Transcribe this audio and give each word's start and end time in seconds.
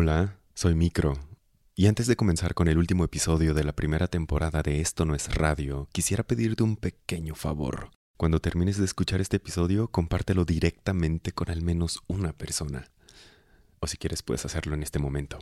Hola, 0.00 0.38
soy 0.54 0.76
Micro. 0.76 1.18
Y 1.74 1.88
antes 1.88 2.06
de 2.06 2.14
comenzar 2.14 2.54
con 2.54 2.68
el 2.68 2.78
último 2.78 3.02
episodio 3.02 3.52
de 3.52 3.64
la 3.64 3.72
primera 3.72 4.06
temporada 4.06 4.62
de 4.62 4.80
Esto 4.80 5.04
no 5.04 5.16
es 5.16 5.34
radio, 5.34 5.88
quisiera 5.90 6.22
pedirte 6.22 6.62
un 6.62 6.76
pequeño 6.76 7.34
favor. 7.34 7.90
Cuando 8.16 8.38
termines 8.38 8.78
de 8.78 8.84
escuchar 8.84 9.20
este 9.20 9.38
episodio, 9.38 9.88
compártelo 9.88 10.44
directamente 10.44 11.32
con 11.32 11.50
al 11.50 11.62
menos 11.62 11.98
una 12.06 12.32
persona. 12.32 12.92
O 13.80 13.88
si 13.88 13.96
quieres, 13.96 14.22
puedes 14.22 14.44
hacerlo 14.44 14.76
en 14.76 14.84
este 14.84 15.00
momento. 15.00 15.40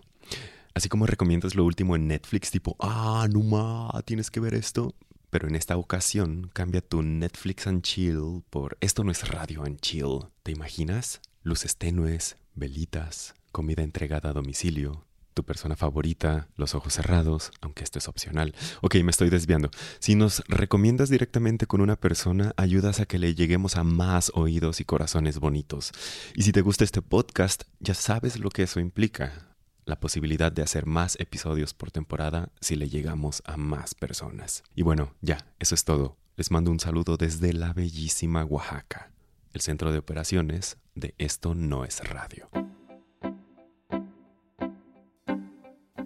Así 0.72 0.88
como 0.88 1.04
recomiendas 1.04 1.54
lo 1.54 1.66
último 1.66 1.94
en 1.94 2.08
Netflix, 2.08 2.50
tipo, 2.50 2.76
ah, 2.80 3.28
no 3.30 3.40
ma, 3.40 4.02
tienes 4.06 4.30
que 4.30 4.40
ver 4.40 4.54
esto. 4.54 4.94
Pero 5.28 5.48
en 5.48 5.54
esta 5.54 5.76
ocasión, 5.76 6.50
cambia 6.54 6.80
tu 6.80 7.02
Netflix 7.02 7.66
and 7.66 7.82
Chill 7.82 8.42
por 8.48 8.78
Esto 8.80 9.04
no 9.04 9.12
es 9.12 9.28
radio 9.28 9.64
and 9.64 9.80
Chill. 9.80 10.30
¿Te 10.42 10.52
imaginas? 10.52 11.20
Luces 11.42 11.76
tenues, 11.76 12.38
velitas, 12.54 13.34
comida 13.56 13.82
entregada 13.82 14.28
a 14.28 14.32
domicilio, 14.34 15.06
tu 15.32 15.42
persona 15.42 15.76
favorita, 15.76 16.46
los 16.56 16.74
ojos 16.74 16.92
cerrados, 16.92 17.52
aunque 17.62 17.84
esto 17.84 17.98
es 17.98 18.06
opcional. 18.06 18.54
Ok, 18.82 18.96
me 18.96 19.10
estoy 19.10 19.30
desviando. 19.30 19.70
Si 19.98 20.14
nos 20.14 20.42
recomiendas 20.46 21.08
directamente 21.08 21.66
con 21.66 21.80
una 21.80 21.96
persona, 21.96 22.52
ayudas 22.58 23.00
a 23.00 23.06
que 23.06 23.18
le 23.18 23.34
lleguemos 23.34 23.76
a 23.76 23.82
más 23.82 24.30
oídos 24.34 24.82
y 24.82 24.84
corazones 24.84 25.38
bonitos. 25.38 25.92
Y 26.34 26.42
si 26.42 26.52
te 26.52 26.60
gusta 26.60 26.84
este 26.84 27.00
podcast, 27.00 27.62
ya 27.80 27.94
sabes 27.94 28.38
lo 28.38 28.50
que 28.50 28.64
eso 28.64 28.78
implica. 28.78 29.56
La 29.86 30.00
posibilidad 30.00 30.52
de 30.52 30.60
hacer 30.60 30.84
más 30.84 31.18
episodios 31.18 31.72
por 31.72 31.90
temporada 31.90 32.50
si 32.60 32.76
le 32.76 32.90
llegamos 32.90 33.42
a 33.46 33.56
más 33.56 33.94
personas. 33.94 34.64
Y 34.74 34.82
bueno, 34.82 35.14
ya, 35.22 35.46
eso 35.60 35.74
es 35.74 35.84
todo. 35.84 36.18
Les 36.36 36.50
mando 36.50 36.70
un 36.70 36.78
saludo 36.78 37.16
desde 37.16 37.54
la 37.54 37.72
bellísima 37.72 38.44
Oaxaca, 38.44 39.12
el 39.54 39.62
centro 39.62 39.92
de 39.92 39.98
operaciones 39.98 40.76
de 40.94 41.14
Esto 41.16 41.54
no 41.54 41.86
es 41.86 42.06
radio. 42.06 42.50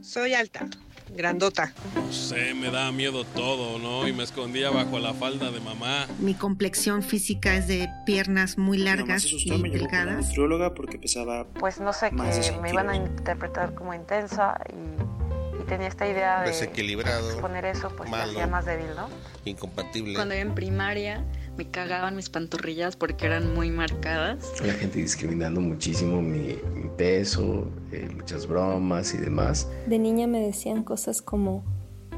Soy 0.03 0.35
alta, 0.35 0.67
grandota. 1.15 1.73
No 1.95 2.13
sé, 2.13 2.55
me 2.55 2.71
da 2.71 2.91
miedo 2.93 3.25
todo, 3.25 3.79
¿no? 3.79 4.09
Y 4.09 4.13
me 4.13 4.23
escondía 4.25 4.71
bajo 4.71 4.99
la 4.99 5.13
falda 5.15 5.51
de 5.51 5.61
mamá. 5.61 6.07
Mi 6.19 6.35
complexión 6.35 7.03
física 7.03 7.55
es 7.57 7.69
de 7.69 7.89
piernas 8.07 8.59
muy 8.59 8.79
largas 8.79 9.25
y 9.27 9.51
delgadas. 9.71 10.27
nutrióloga 10.27 10.75
porque 10.75 10.99
pesaba. 10.99 11.47
Pues 11.49 11.81
no 11.81 11.93
sé, 11.93 12.11
que 12.11 12.53
me 12.61 12.71
iban 12.71 12.89
a 12.91 12.97
interpretar 12.97 13.75
como 13.75 13.93
intensa 13.95 14.59
y, 14.73 15.63
y 15.63 15.67
tenía 15.67 15.89
esta 15.89 16.09
idea 16.09 16.41
de 16.43 16.49
Desequilibrado, 16.49 17.41
poner 17.41 17.65
eso, 17.67 17.89
pues 17.97 18.11
me 18.11 18.17
malo. 18.17 18.33
hacía 18.33 18.47
más 18.47 18.65
débil, 18.65 18.87
¿no? 18.97 19.09
incompatible. 19.45 20.15
Cuando 20.15 20.35
iba 20.35 20.43
en 20.43 20.55
primaria 20.55 21.25
me 21.57 21.69
cagaban 21.71 22.15
mis 22.17 22.31
pantorrillas 22.31 22.97
porque 22.97 23.27
eran 23.27 23.55
muy 23.55 23.71
marcadas. 23.71 24.45
La 24.65 24.73
gente 24.75 24.99
discriminando 24.99 25.61
muchísimo 25.61 26.23
mi 26.23 26.57
peso, 27.01 27.67
eh, 27.93 28.11
muchas 28.15 28.47
bromas 28.47 29.15
y 29.15 29.17
demás. 29.17 29.67
De 29.87 29.99
niña 29.99 30.27
me 30.27 30.39
decían 30.39 30.85
cosas 30.85 31.23
como, 31.23 31.65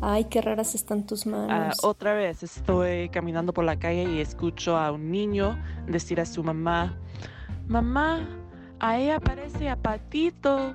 ay, 0.00 0.24
qué 0.24 0.40
raras 0.40 0.74
están 0.74 1.06
tus 1.06 1.24
Ah, 1.24 1.30
manos. 1.30 1.84
otra 1.84 2.14
vez 2.14 2.42
estoy 2.42 3.08
caminando 3.10 3.54
por 3.54 3.64
la 3.64 3.78
calle 3.78 4.02
y 4.02 4.20
escucho 4.20 4.76
a 4.76 4.90
un 4.90 5.12
niño 5.12 5.56
decir 5.86 6.20
a 6.20 6.26
su 6.26 6.42
mamá, 6.42 6.98
mamá, 7.68 8.28
ahí 8.80 9.08
aparece 9.10 9.68
a 9.70 9.76
Patito. 9.76 10.74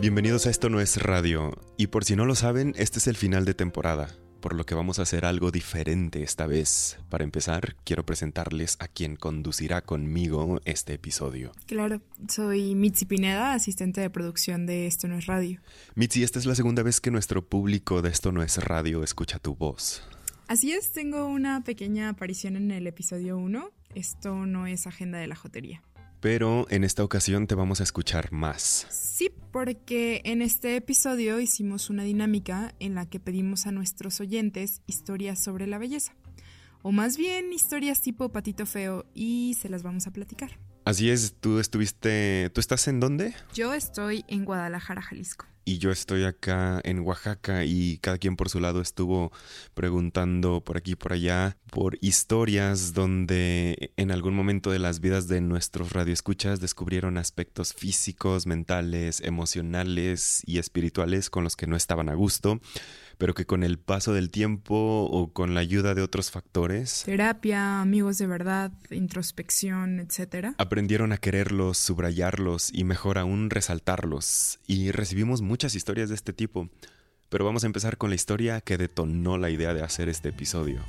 Bienvenidos 0.00 0.46
a 0.46 0.50
Esto 0.50 0.70
no 0.70 0.80
es 0.80 1.02
radio. 1.02 1.52
Y 1.76 1.88
por 1.88 2.04
si 2.04 2.16
no 2.16 2.24
lo 2.24 2.34
saben, 2.34 2.74
este 2.76 2.98
es 2.98 3.06
el 3.08 3.16
final 3.16 3.44
de 3.44 3.54
temporada, 3.54 4.08
por 4.40 4.54
lo 4.54 4.64
que 4.64 4.74
vamos 4.74 4.98
a 4.98 5.02
hacer 5.02 5.24
algo 5.24 5.50
diferente 5.50 6.22
esta 6.22 6.46
vez. 6.46 6.98
Para 7.08 7.24
empezar, 7.24 7.76
quiero 7.84 8.04
presentarles 8.04 8.76
a 8.80 8.88
quien 8.88 9.16
conducirá 9.16 9.82
conmigo 9.82 10.60
este 10.64 10.94
episodio. 10.94 11.52
Claro, 11.66 12.00
soy 12.28 12.74
Mitzi 12.74 13.04
Pineda, 13.04 13.54
asistente 13.54 14.00
de 14.00 14.10
producción 14.10 14.66
de 14.66 14.86
Esto 14.86 15.08
no 15.08 15.16
es 15.16 15.26
radio. 15.26 15.60
Mitzi, 15.94 16.22
esta 16.22 16.38
es 16.38 16.46
la 16.46 16.54
segunda 16.54 16.82
vez 16.82 17.00
que 17.00 17.10
nuestro 17.10 17.46
público 17.46 18.02
de 18.02 18.10
Esto 18.10 18.32
no 18.32 18.42
es 18.42 18.56
radio 18.58 19.02
escucha 19.02 19.38
tu 19.38 19.54
voz. 19.54 20.02
Así 20.48 20.72
es, 20.72 20.92
tengo 20.92 21.26
una 21.26 21.62
pequeña 21.62 22.08
aparición 22.08 22.56
en 22.56 22.70
el 22.70 22.86
episodio 22.86 23.36
1. 23.36 23.70
Esto 23.94 24.46
no 24.46 24.66
es 24.66 24.86
agenda 24.86 25.18
de 25.18 25.26
la 25.26 25.36
jotería. 25.36 25.82
Pero 26.20 26.66
en 26.70 26.82
esta 26.82 27.04
ocasión 27.04 27.46
te 27.46 27.54
vamos 27.54 27.80
a 27.80 27.84
escuchar 27.84 28.32
más. 28.32 28.86
Sí, 28.90 29.30
porque 29.52 30.20
en 30.24 30.42
este 30.42 30.76
episodio 30.76 31.38
hicimos 31.38 31.90
una 31.90 32.02
dinámica 32.02 32.74
en 32.80 32.94
la 32.94 33.06
que 33.06 33.20
pedimos 33.20 33.66
a 33.66 33.72
nuestros 33.72 34.20
oyentes 34.20 34.82
historias 34.86 35.42
sobre 35.42 35.66
la 35.66 35.78
belleza. 35.78 36.14
O 36.82 36.92
más 36.92 37.16
bien 37.16 37.52
historias 37.52 38.00
tipo 38.00 38.30
patito 38.30 38.66
feo 38.66 39.06
y 39.14 39.56
se 39.60 39.68
las 39.68 39.82
vamos 39.82 40.06
a 40.06 40.10
platicar. 40.10 40.58
Así 40.84 41.10
es, 41.10 41.34
tú 41.38 41.58
estuviste... 41.58 42.50
¿Tú 42.54 42.60
estás 42.60 42.88
en 42.88 42.98
dónde? 42.98 43.34
Yo 43.52 43.74
estoy 43.74 44.24
en 44.26 44.44
Guadalajara, 44.44 45.02
Jalisco. 45.02 45.46
Y 45.68 45.76
yo 45.76 45.90
estoy 45.90 46.24
acá 46.24 46.80
en 46.82 47.00
Oaxaca 47.00 47.66
y 47.66 47.98
cada 47.98 48.16
quien 48.16 48.36
por 48.36 48.48
su 48.48 48.58
lado 48.58 48.80
estuvo 48.80 49.32
preguntando 49.74 50.62
por 50.64 50.78
aquí 50.78 50.92
y 50.92 50.96
por 50.96 51.12
allá 51.12 51.58
por 51.70 51.98
historias 52.00 52.94
donde 52.94 53.92
en 53.98 54.10
algún 54.10 54.32
momento 54.32 54.70
de 54.70 54.78
las 54.78 55.00
vidas 55.00 55.28
de 55.28 55.42
nuestros 55.42 55.92
radioescuchas 55.92 56.60
descubrieron 56.60 57.18
aspectos 57.18 57.74
físicos, 57.74 58.46
mentales, 58.46 59.20
emocionales 59.20 60.42
y 60.46 60.56
espirituales 60.56 61.28
con 61.28 61.44
los 61.44 61.54
que 61.54 61.66
no 61.66 61.76
estaban 61.76 62.08
a 62.08 62.14
gusto, 62.14 62.62
pero 63.18 63.34
que 63.34 63.44
con 63.44 63.62
el 63.62 63.78
paso 63.78 64.12
del 64.14 64.30
tiempo 64.30 65.04
o 65.10 65.32
con 65.32 65.54
la 65.54 65.60
ayuda 65.60 65.94
de 65.94 66.02
otros 66.02 66.30
factores 66.30 67.02
Terapia, 67.04 67.80
amigos 67.80 68.18
de 68.18 68.26
verdad, 68.26 68.72
introspección, 68.90 70.00
etcétera. 70.00 70.54
aprendieron 70.58 71.12
a 71.12 71.18
quererlos, 71.18 71.78
subrayarlos 71.78 72.72
y 72.72 72.84
mejor 72.84 73.18
aún 73.18 73.50
resaltarlos. 73.50 74.60
Y 74.66 74.90
recibimos 74.92 75.42
muchas 75.42 75.74
historias 75.74 76.08
de 76.08 76.14
este 76.14 76.32
tipo. 76.32 76.68
Pero 77.28 77.44
vamos 77.44 77.64
a 77.64 77.66
empezar 77.66 77.98
con 77.98 78.10
la 78.10 78.16
historia 78.16 78.60
que 78.60 78.78
detonó 78.78 79.36
la 79.36 79.50
idea 79.50 79.74
de 79.74 79.82
hacer 79.82 80.08
este 80.08 80.30
episodio. 80.30 80.82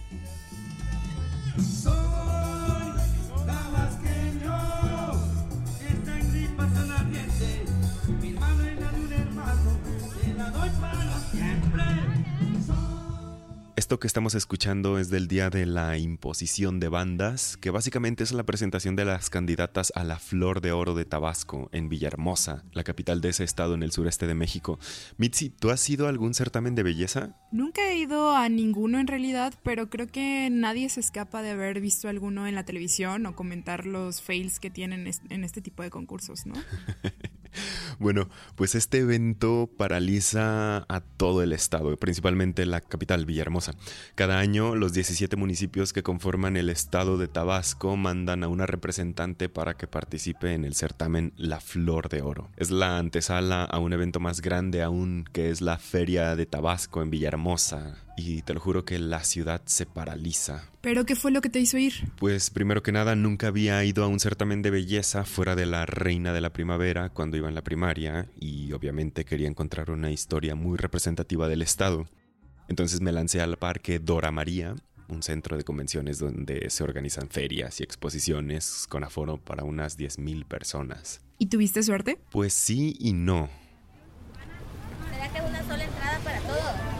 Esto 13.90 14.00
que 14.00 14.06
estamos 14.06 14.36
escuchando 14.36 15.00
es 15.00 15.10
del 15.10 15.28
día 15.28 15.50
de 15.50 15.66
la 15.66 15.98
imposición 15.98 16.80
de 16.80 16.90
bandas, 16.90 17.58
que 17.58 17.72
básicamente 17.72 18.24
es 18.24 18.32
la 18.34 18.44
presentación 18.44 18.96
de 18.96 19.04
las 19.04 19.32
candidatas 19.32 19.92
a 19.96 20.04
la 20.04 20.20
Flor 20.20 20.62
de 20.62 20.72
Oro 20.72 20.94
de 20.94 21.06
Tabasco 21.06 21.72
en 21.72 21.90
Villahermosa, 21.90 22.64
la 22.74 22.84
capital 22.84 23.20
de 23.20 23.30
ese 23.30 23.44
estado 23.44 23.74
en 23.74 23.82
el 23.82 23.92
sureste 23.92 24.28
de 24.28 24.36
México. 24.36 24.78
Mitzi, 25.18 25.50
¿tú 25.50 25.72
has 25.72 25.90
ido 25.90 26.06
a 26.06 26.10
algún 26.10 26.36
certamen 26.36 26.76
de 26.76 26.84
belleza? 26.84 27.36
Nunca 27.52 27.90
he 27.90 27.98
ido 27.98 28.36
a 28.36 28.48
ninguno 28.48 29.00
en 29.00 29.08
realidad, 29.08 29.56
pero 29.64 29.90
creo 29.90 30.06
que 30.06 30.50
nadie 30.52 30.88
se 30.90 31.00
escapa 31.00 31.42
de 31.42 31.50
haber 31.50 31.82
visto 31.82 32.10
alguno 32.10 32.46
en 32.46 32.54
la 32.54 32.66
televisión 32.66 33.26
o 33.26 33.36
comentar 33.36 33.88
los 33.88 34.22
fails 34.22 34.60
que 34.60 34.70
tienen 34.70 35.10
en 35.32 35.44
este 35.44 35.64
tipo 35.64 35.82
de 35.82 35.90
concursos, 35.90 36.46
¿no? 36.46 36.54
Bueno, 38.00 38.30
pues 38.56 38.76
este 38.76 39.00
evento 39.00 39.70
paraliza 39.78 40.86
a 40.88 41.02
todo 41.02 41.44
el 41.44 41.52
estado, 41.52 41.96
principalmente 41.98 42.66
la 42.66 42.82
capital 42.82 43.26
Villahermosa. 43.26 43.74
Cada 44.16 44.40
año 44.40 44.76
los 44.76 44.94
17 44.94 45.36
municipios 45.36 45.92
que 45.92 46.04
conforman 46.04 46.56
el 46.56 46.70
estado 46.70 47.18
de 47.18 47.28
Tabasco 47.28 47.98
mandan 47.98 48.44
a 48.44 48.48
una 48.48 48.66
representante 48.66 49.50
para 49.50 49.76
que 49.76 49.88
participe 49.88 50.54
en 50.54 50.66
el 50.66 50.76
certamen 50.76 51.34
La 51.36 51.60
Flor 51.60 52.10
de 52.10 52.22
Oro. 52.22 52.50
Es 52.58 52.72
la 52.72 52.98
antesala 52.98 53.64
a 53.66 53.80
un 53.80 53.94
evento 53.94 54.20
más 54.20 54.42
grande 54.42 54.82
aún 54.82 55.26
que 55.32 55.50
es 55.50 55.62
la 55.62 55.78
Feria 55.78 56.36
de 56.36 56.46
Tabasco 56.46 57.02
en 57.02 57.10
Villahermosa. 57.10 58.09
Y 58.22 58.42
te 58.42 58.54
lo 58.54 58.60
juro 58.60 58.84
que 58.84 59.00
la 59.00 59.24
ciudad 59.24 59.62
se 59.64 59.86
paraliza. 59.86 60.70
¿Pero 60.82 61.06
qué 61.06 61.16
fue 61.16 61.32
lo 61.32 61.40
que 61.40 61.50
te 61.50 61.62
hizo 61.62 61.78
ir? 61.78 61.94
Pues 62.18 62.50
primero 62.50 62.84
que 62.84 62.92
nada 62.92 63.16
nunca 63.16 63.48
había 63.48 63.82
ido 63.86 64.04
a 64.04 64.08
un 64.08 64.20
certamen 64.20 64.62
de 64.62 64.72
belleza 64.72 65.24
fuera 65.24 65.56
de 65.56 65.66
la 65.66 65.86
Reina 65.86 66.34
de 66.34 66.42
la 66.42 66.52
Primavera 66.52 67.08
cuando 67.10 67.38
iba 67.38 67.48
en 67.48 67.56
la 67.56 67.64
primaria 67.64 68.30
y 68.38 68.74
obviamente 68.74 69.24
quería 69.24 69.48
encontrar 69.48 69.90
una 69.90 70.12
historia 70.12 70.54
muy 70.54 70.78
representativa 70.78 71.48
del 71.48 71.62
estado. 71.62 72.10
Entonces 72.68 73.00
me 73.00 73.14
lancé 73.14 73.40
al 73.40 73.58
parque 73.58 74.00
Dora 74.00 74.32
María, 74.32 74.76
un 75.08 75.24
centro 75.24 75.56
de 75.56 75.64
convenciones 75.64 76.20
donde 76.20 76.70
se 76.70 76.84
organizan 76.84 77.30
ferias 77.30 77.80
y 77.80 77.84
exposiciones 77.84 78.86
con 78.90 79.06
aforo 79.06 79.38
para 79.38 79.64
unas 79.64 79.98
10.000 79.98 80.46
personas. 80.46 81.22
¿Y 81.38 81.46
tuviste 81.46 81.82
suerte? 81.84 82.20
Pues 82.32 82.54
sí 82.54 82.98
y 83.00 83.14
no. 83.14 83.50
¿Será 85.10 85.30
que 85.32 85.40
una 85.40 85.64
sola 85.64 85.86
entrada 85.86 86.20
para 86.20 86.42
todos? 86.42 87.00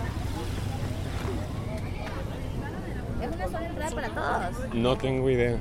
¿Es 3.22 3.36
una 3.36 3.46
sola 3.48 3.68
entrada 3.68 3.92
para 3.96 4.10
todos? 4.10 4.74
No 4.76 4.98
tengo 4.98 5.30
idea. 5.30 5.58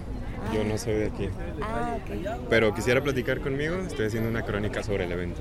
Yo 0.55 0.63
no 0.65 0.79
soy 0.79 0.95
de 0.95 1.07
aquí. 1.07 1.29
Ah, 1.63 1.97
ok. 1.97 2.47
Pero 2.49 2.73
quisiera 2.73 3.03
platicar 3.03 3.41
conmigo. 3.41 3.77
Estoy 3.79 4.07
haciendo 4.07 4.29
una 4.31 4.43
crónica 4.43 4.83
sobre 4.83 5.05
el 5.05 5.13
evento. 5.13 5.41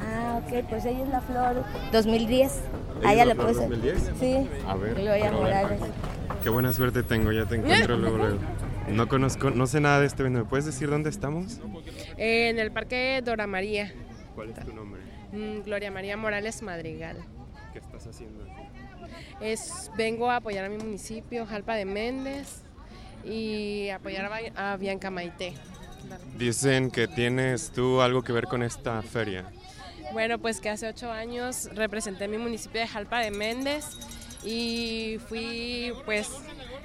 Ah, 0.00 0.40
ok, 0.44 0.64
pues 0.68 0.84
ella 0.84 1.02
es 1.02 1.08
la 1.08 1.20
flor 1.22 1.64
2010. 1.92 2.52
¿Ella 3.00 3.08
Ah, 3.08 3.12
es 3.12 3.18
ya 3.18 3.24
la 3.24 3.34
puse. 3.34 3.54
2010? 3.54 4.10
Sí. 4.20 4.48
A 4.68 4.74
ver, 4.76 4.94
Gloria 4.94 5.14
pero 5.30 5.36
a 5.38 5.44
ver, 5.44 5.62
Morales. 5.64 5.80
Qué 6.42 6.50
buena 6.50 6.72
suerte 6.74 7.02
tengo, 7.02 7.32
ya 7.32 7.46
te 7.46 7.56
encuentro 7.56 7.96
luego, 7.96 8.18
luego. 8.18 8.38
No 8.88 9.08
conozco, 9.08 9.48
no 9.50 9.66
sé 9.66 9.80
nada 9.80 10.00
de 10.00 10.06
este 10.06 10.22
evento. 10.22 10.40
¿Me 10.40 10.44
puedes 10.44 10.66
decir 10.66 10.90
dónde 10.90 11.08
estamos? 11.08 11.58
En 12.18 12.58
el 12.58 12.70
Parque 12.70 13.22
Dora 13.24 13.46
María. 13.46 13.92
¿Cuál 14.34 14.50
es 14.50 14.60
tu 14.60 14.74
nombre? 14.74 15.00
Mm, 15.32 15.62
Gloria 15.62 15.90
María 15.90 16.18
Morales 16.18 16.60
Madrigal. 16.62 17.16
¿Qué 17.72 17.78
estás 17.78 18.06
haciendo 18.06 18.44
aquí? 18.44 18.52
Es, 19.40 19.90
vengo 19.96 20.30
a 20.30 20.36
apoyar 20.36 20.64
a 20.64 20.68
mi 20.68 20.76
municipio, 20.76 21.46
Jalpa 21.46 21.74
de 21.74 21.84
Méndez, 21.84 22.62
y 23.24 23.88
apoyar 23.90 24.30
a, 24.56 24.72
a 24.72 24.76
Bianca 24.76 25.10
Maite. 25.10 25.54
Dicen 26.36 26.90
que 26.90 27.08
tienes 27.08 27.70
tú 27.70 28.00
algo 28.00 28.22
que 28.22 28.32
ver 28.32 28.44
con 28.44 28.62
esta 28.62 29.00
feria. 29.02 29.44
Bueno, 30.12 30.38
pues 30.38 30.60
que 30.60 30.68
hace 30.68 30.88
ocho 30.88 31.10
años 31.10 31.68
representé 31.74 32.28
mi 32.28 32.38
municipio 32.38 32.80
de 32.80 32.86
Jalpa 32.86 33.20
de 33.20 33.30
Méndez 33.30 33.84
y 34.44 35.18
fui 35.28 35.92
pues 36.04 36.28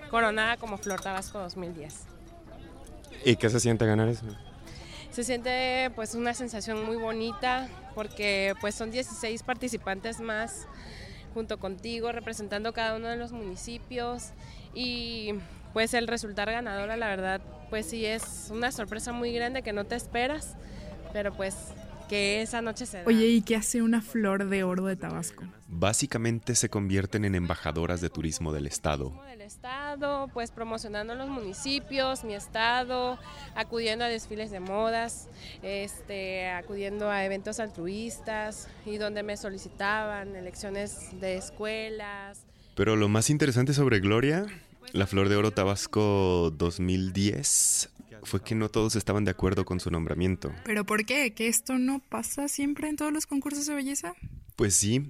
coronada 0.10 0.58
como 0.58 0.78
Flor 0.78 1.02
Tabasco 1.02 1.40
2010. 1.40 2.06
¿Y 3.26 3.36
qué 3.36 3.50
se 3.50 3.60
siente 3.60 3.86
ganar 3.86 4.08
eso? 4.08 4.26
Se 5.12 5.24
siente 5.24 5.92
pues 5.96 6.16
una 6.16 6.34
sensación 6.34 6.86
muy 6.86 6.96
bonita 6.96 7.68
porque 7.94 8.54
pues 8.62 8.76
son 8.76 8.92
16 8.92 9.44
participantes 9.44 10.20
más 10.20 10.68
junto 11.34 11.60
contigo 11.60 12.12
representando 12.12 12.74
cada 12.74 12.96
uno 12.96 13.08
de 13.08 13.18
los 13.18 13.32
municipios. 13.32 14.32
Y 14.74 15.36
pues 15.74 15.94
el 15.94 16.08
resultar 16.08 16.52
ganadora 16.52 16.98
la 16.98 17.08
verdad 17.08 17.42
pues 17.70 17.86
sí 17.86 18.06
es 18.06 18.50
una 18.52 18.72
sorpresa 18.72 19.12
muy 19.12 19.32
grande 19.32 19.62
que 19.62 19.74
no 19.74 19.86
te 19.86 19.96
esperas, 19.96 20.56
pero 21.14 21.34
pues 21.34 21.56
que 22.10 22.42
esa 22.42 22.62
noche 22.62 22.86
se 22.86 22.98
da. 22.98 23.04
Oye, 23.06 23.28
¿y 23.28 23.42
qué 23.42 23.56
hace 23.56 23.82
una 23.82 24.02
flor 24.02 24.50
de 24.50 24.64
oro 24.64 24.86
de 24.86 24.96
Tabasco? 24.96 25.46
Básicamente 25.68 26.56
se 26.56 26.68
convierten 26.68 27.24
en 27.24 27.36
embajadoras 27.36 28.02
de 28.02 28.10
turismo 28.10 28.52
del 28.52 28.68
estado. 28.68 29.14
Del 29.28 29.42
estado, 29.42 30.28
pues 30.34 30.52
promocionando 30.52 31.16
los 31.16 31.30
municipios, 31.30 32.24
mi 32.24 32.34
estado, 32.34 33.18
acudiendo 33.56 34.04
a 34.04 34.08
desfiles 34.08 34.52
de 34.52 34.60
modas, 34.60 35.30
este, 35.62 36.50
acudiendo 36.50 37.10
a 37.10 37.24
eventos 37.24 37.60
altruistas 37.60 38.68
y 38.86 38.98
donde 38.98 39.24
me 39.24 39.38
solicitaban 39.38 40.36
elecciones 40.36 41.20
de 41.22 41.38
escuelas. 41.38 42.42
Pero 42.76 42.96
lo 42.96 43.08
más 43.08 43.30
interesante 43.30 43.74
sobre 43.74 44.00
Gloria, 44.00 44.48
la 44.92 45.06
Flor 45.06 45.30
de 45.30 45.36
Oro 45.36 45.52
Tabasco 45.52 46.52
2010 46.58 47.92
fue 48.24 48.42
que 48.42 48.56
no 48.56 48.70
todos 48.70 48.96
estaban 48.96 49.26
de 49.26 49.32
acuerdo 49.32 49.66
con 49.66 49.80
su 49.80 49.92
nombramiento. 49.92 50.52
¿Pero 50.66 50.86
por 50.86 51.06
qué? 51.06 51.34
¿Que 51.34 51.48
esto 51.48 51.78
no 51.78 52.00
pasa 52.00 52.48
siempre 52.48 52.90
en 52.90 52.96
todos 52.96 53.14
los 53.14 53.26
concursos 53.26 53.66
de 53.66 53.76
belleza? 53.76 54.14
Pues 54.56 54.76
sí, 54.76 55.08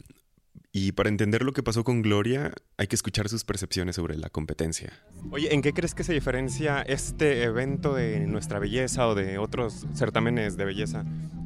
y 0.72 0.92
para 0.92 1.10
entender 1.10 1.42
lo 1.42 1.52
que 1.52 1.64
pasó 1.64 1.84
con 1.84 2.04
Gloria, 2.04 2.54
hay 2.78 2.86
que 2.86 2.96
escuchar 2.96 3.28
sus 3.28 3.44
percepciones 3.44 3.96
sobre 3.96 4.18
la 4.18 4.30
competencia. 4.30 4.94
Oye, 5.32 5.52
¿en 5.54 5.64
qué 5.64 5.74
crees 5.74 5.96
que 5.96 6.04
se 6.04 6.14
diferencia 6.14 6.84
este 6.84 7.42
evento 7.44 7.96
de 7.96 8.20
nuestra 8.28 8.60
belleza 8.60 9.08
o 9.08 9.16
de 9.16 9.40
otros 9.40 9.88
certámenes 9.96 10.58
de 10.58 10.66
belleza 10.66 11.06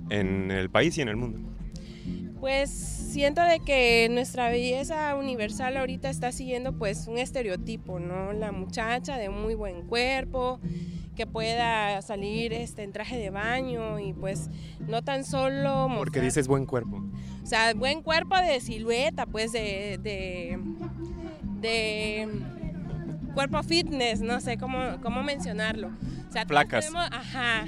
en 0.10 0.52
el 0.52 0.70
país 0.70 0.98
y 0.98 1.02
en 1.02 1.08
el 1.08 1.16
mundo? 1.16 1.40
Pues 2.42 2.70
siento 2.70 3.42
de 3.42 3.62
que 3.62 4.10
nuestra 4.12 4.50
belleza 4.50 5.16
universal 5.16 5.78
ahorita 5.78 6.10
está 6.10 6.34
siguiendo 6.34 6.78
pues 6.78 7.08
un 7.08 7.18
estereotipo, 7.18 8.00
¿no? 8.00 8.34
La 8.34 8.52
muchacha 8.52 9.16
de 9.16 9.30
muy 9.30 9.56
buen 9.56 9.84
cuerpo, 9.84 10.60
que 11.16 11.28
pueda 11.28 12.02
salir 12.02 12.54
este, 12.54 12.84
en 12.84 12.92
traje 12.92 13.18
de 13.18 13.30
baño 13.30 14.00
y 14.00 14.14
pues 14.14 14.50
no 14.80 15.02
tan 15.04 15.24
solo... 15.24 15.88
Mostrar, 15.88 15.98
Porque 15.98 16.22
dices 16.22 16.48
buen 16.48 16.66
cuerpo. 16.66 17.04
O 17.44 17.46
sea, 17.46 17.74
buen 17.74 18.02
cuerpo 18.02 18.36
de 18.38 18.60
silueta, 18.60 19.26
pues 19.26 19.52
de, 19.52 20.00
de, 20.02 20.60
de 21.60 22.28
cuerpo 23.34 23.62
fitness, 23.64 24.22
no 24.22 24.40
sé 24.40 24.58
cómo, 24.58 24.80
cómo 25.02 25.24
mencionarlo. 25.24 25.92
O 26.30 26.32
sea, 26.32 26.46
flacas. 26.46 26.86
Tenemos, 26.86 27.08
ajá, 27.12 27.66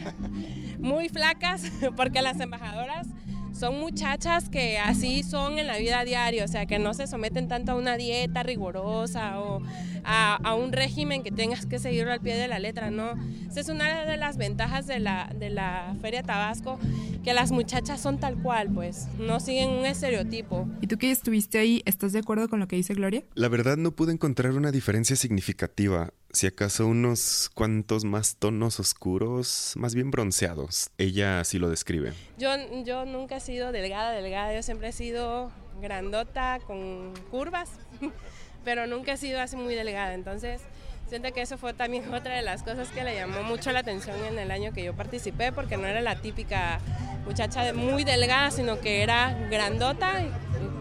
muy 0.79 1.09
flacas 1.09 1.63
porque 1.95 2.21
las 2.21 2.39
embajadoras 2.39 3.07
son 3.55 3.79
muchachas 3.79 4.49
que 4.49 4.77
así 4.77 5.23
son 5.23 5.59
en 5.59 5.67
la 5.67 5.77
vida 5.77 6.03
diaria, 6.03 6.43
o 6.43 6.47
sea, 6.47 6.65
que 6.65 6.77
no 6.77 6.93
se 6.93 7.07
someten 7.07 7.47
tanto 7.47 7.71
a 7.71 7.75
una 7.75 7.97
dieta 7.97 8.43
rigurosa 8.43 9.39
o 9.39 9.61
a, 10.03 10.35
a, 10.35 10.55
un 10.55 10.71
régimen 10.71 11.23
que 11.23 11.31
tengas 11.31 11.65
que 11.65 11.79
seguirlo 11.79 12.11
al 12.11 12.19
pie 12.19 12.35
de 12.35 12.47
la 12.47 12.59
letra, 12.59 12.91
¿no? 12.91 13.13
Esa 13.49 13.61
es 13.61 13.69
una 13.69 14.05
de 14.05 14.17
las 14.17 14.37
ventajas 14.37 14.87
de 14.87 14.99
la, 14.99 15.31
de 15.37 15.49
la 15.49 15.95
Feria 16.01 16.21
Tabasco, 16.21 16.77
que 17.23 17.33
las 17.33 17.51
muchachas 17.51 18.01
son 18.01 18.19
tal 18.19 18.35
cual, 18.41 18.69
pues, 18.71 19.07
no 19.17 19.39
siguen 19.39 19.69
un 19.69 19.85
estereotipo. 19.85 20.67
¿Y 20.81 20.87
tú 20.87 20.97
que 20.97 21.09
estuviste 21.09 21.57
ahí, 21.57 21.81
estás 21.85 22.13
de 22.13 22.19
acuerdo 22.19 22.49
con 22.49 22.59
lo 22.59 22.67
que 22.67 22.75
dice 22.75 22.93
Gloria? 22.93 23.23
La 23.33 23.47
verdad 23.47 23.77
no 23.77 23.91
pude 23.91 24.11
encontrar 24.11 24.51
una 24.51 24.71
diferencia 24.71 25.15
significativa 25.15 26.13
si 26.35 26.47
acaso 26.47 26.85
unos 26.85 27.49
cuantos 27.53 28.03
más 28.03 28.35
tonos 28.35 28.81
oscuros, 28.81 29.73
más 29.77 29.95
bien 29.95 30.11
bronceados. 30.11 30.89
Ella 30.97 31.39
así 31.39 31.59
lo 31.59 31.69
describe. 31.69 32.11
Yo, 32.37 32.49
yo 32.83 33.05
nunca 33.05 33.37
he 33.37 33.39
sido 33.39 33.71
delgada, 33.71 34.11
delgada, 34.11 34.53
yo 34.53 34.61
siempre 34.61 34.89
he 34.89 34.91
sido 34.91 35.49
grandota, 35.81 36.59
con 36.67 37.13
curvas, 37.31 37.71
pero 38.65 38.85
nunca 38.85 39.13
he 39.13 39.17
sido 39.17 39.39
así 39.39 39.55
muy 39.55 39.75
delgada. 39.75 40.13
Entonces, 40.13 40.61
siento 41.07 41.31
que 41.31 41.41
eso 41.41 41.57
fue 41.57 41.73
también 41.73 42.13
otra 42.13 42.35
de 42.35 42.41
las 42.41 42.63
cosas 42.63 42.89
que 42.89 43.05
le 43.05 43.15
llamó 43.15 43.41
mucho 43.43 43.71
la 43.71 43.79
atención 43.79 44.17
en 44.25 44.37
el 44.37 44.51
año 44.51 44.73
que 44.73 44.83
yo 44.83 44.93
participé, 44.93 45.53
porque 45.53 45.77
no 45.77 45.87
era 45.87 46.01
la 46.01 46.21
típica 46.21 46.79
muchacha 47.25 47.73
muy 47.73 48.03
delgada, 48.03 48.51
sino 48.51 48.81
que 48.81 49.03
era 49.03 49.33
grandota 49.49 50.21
y 50.21 50.29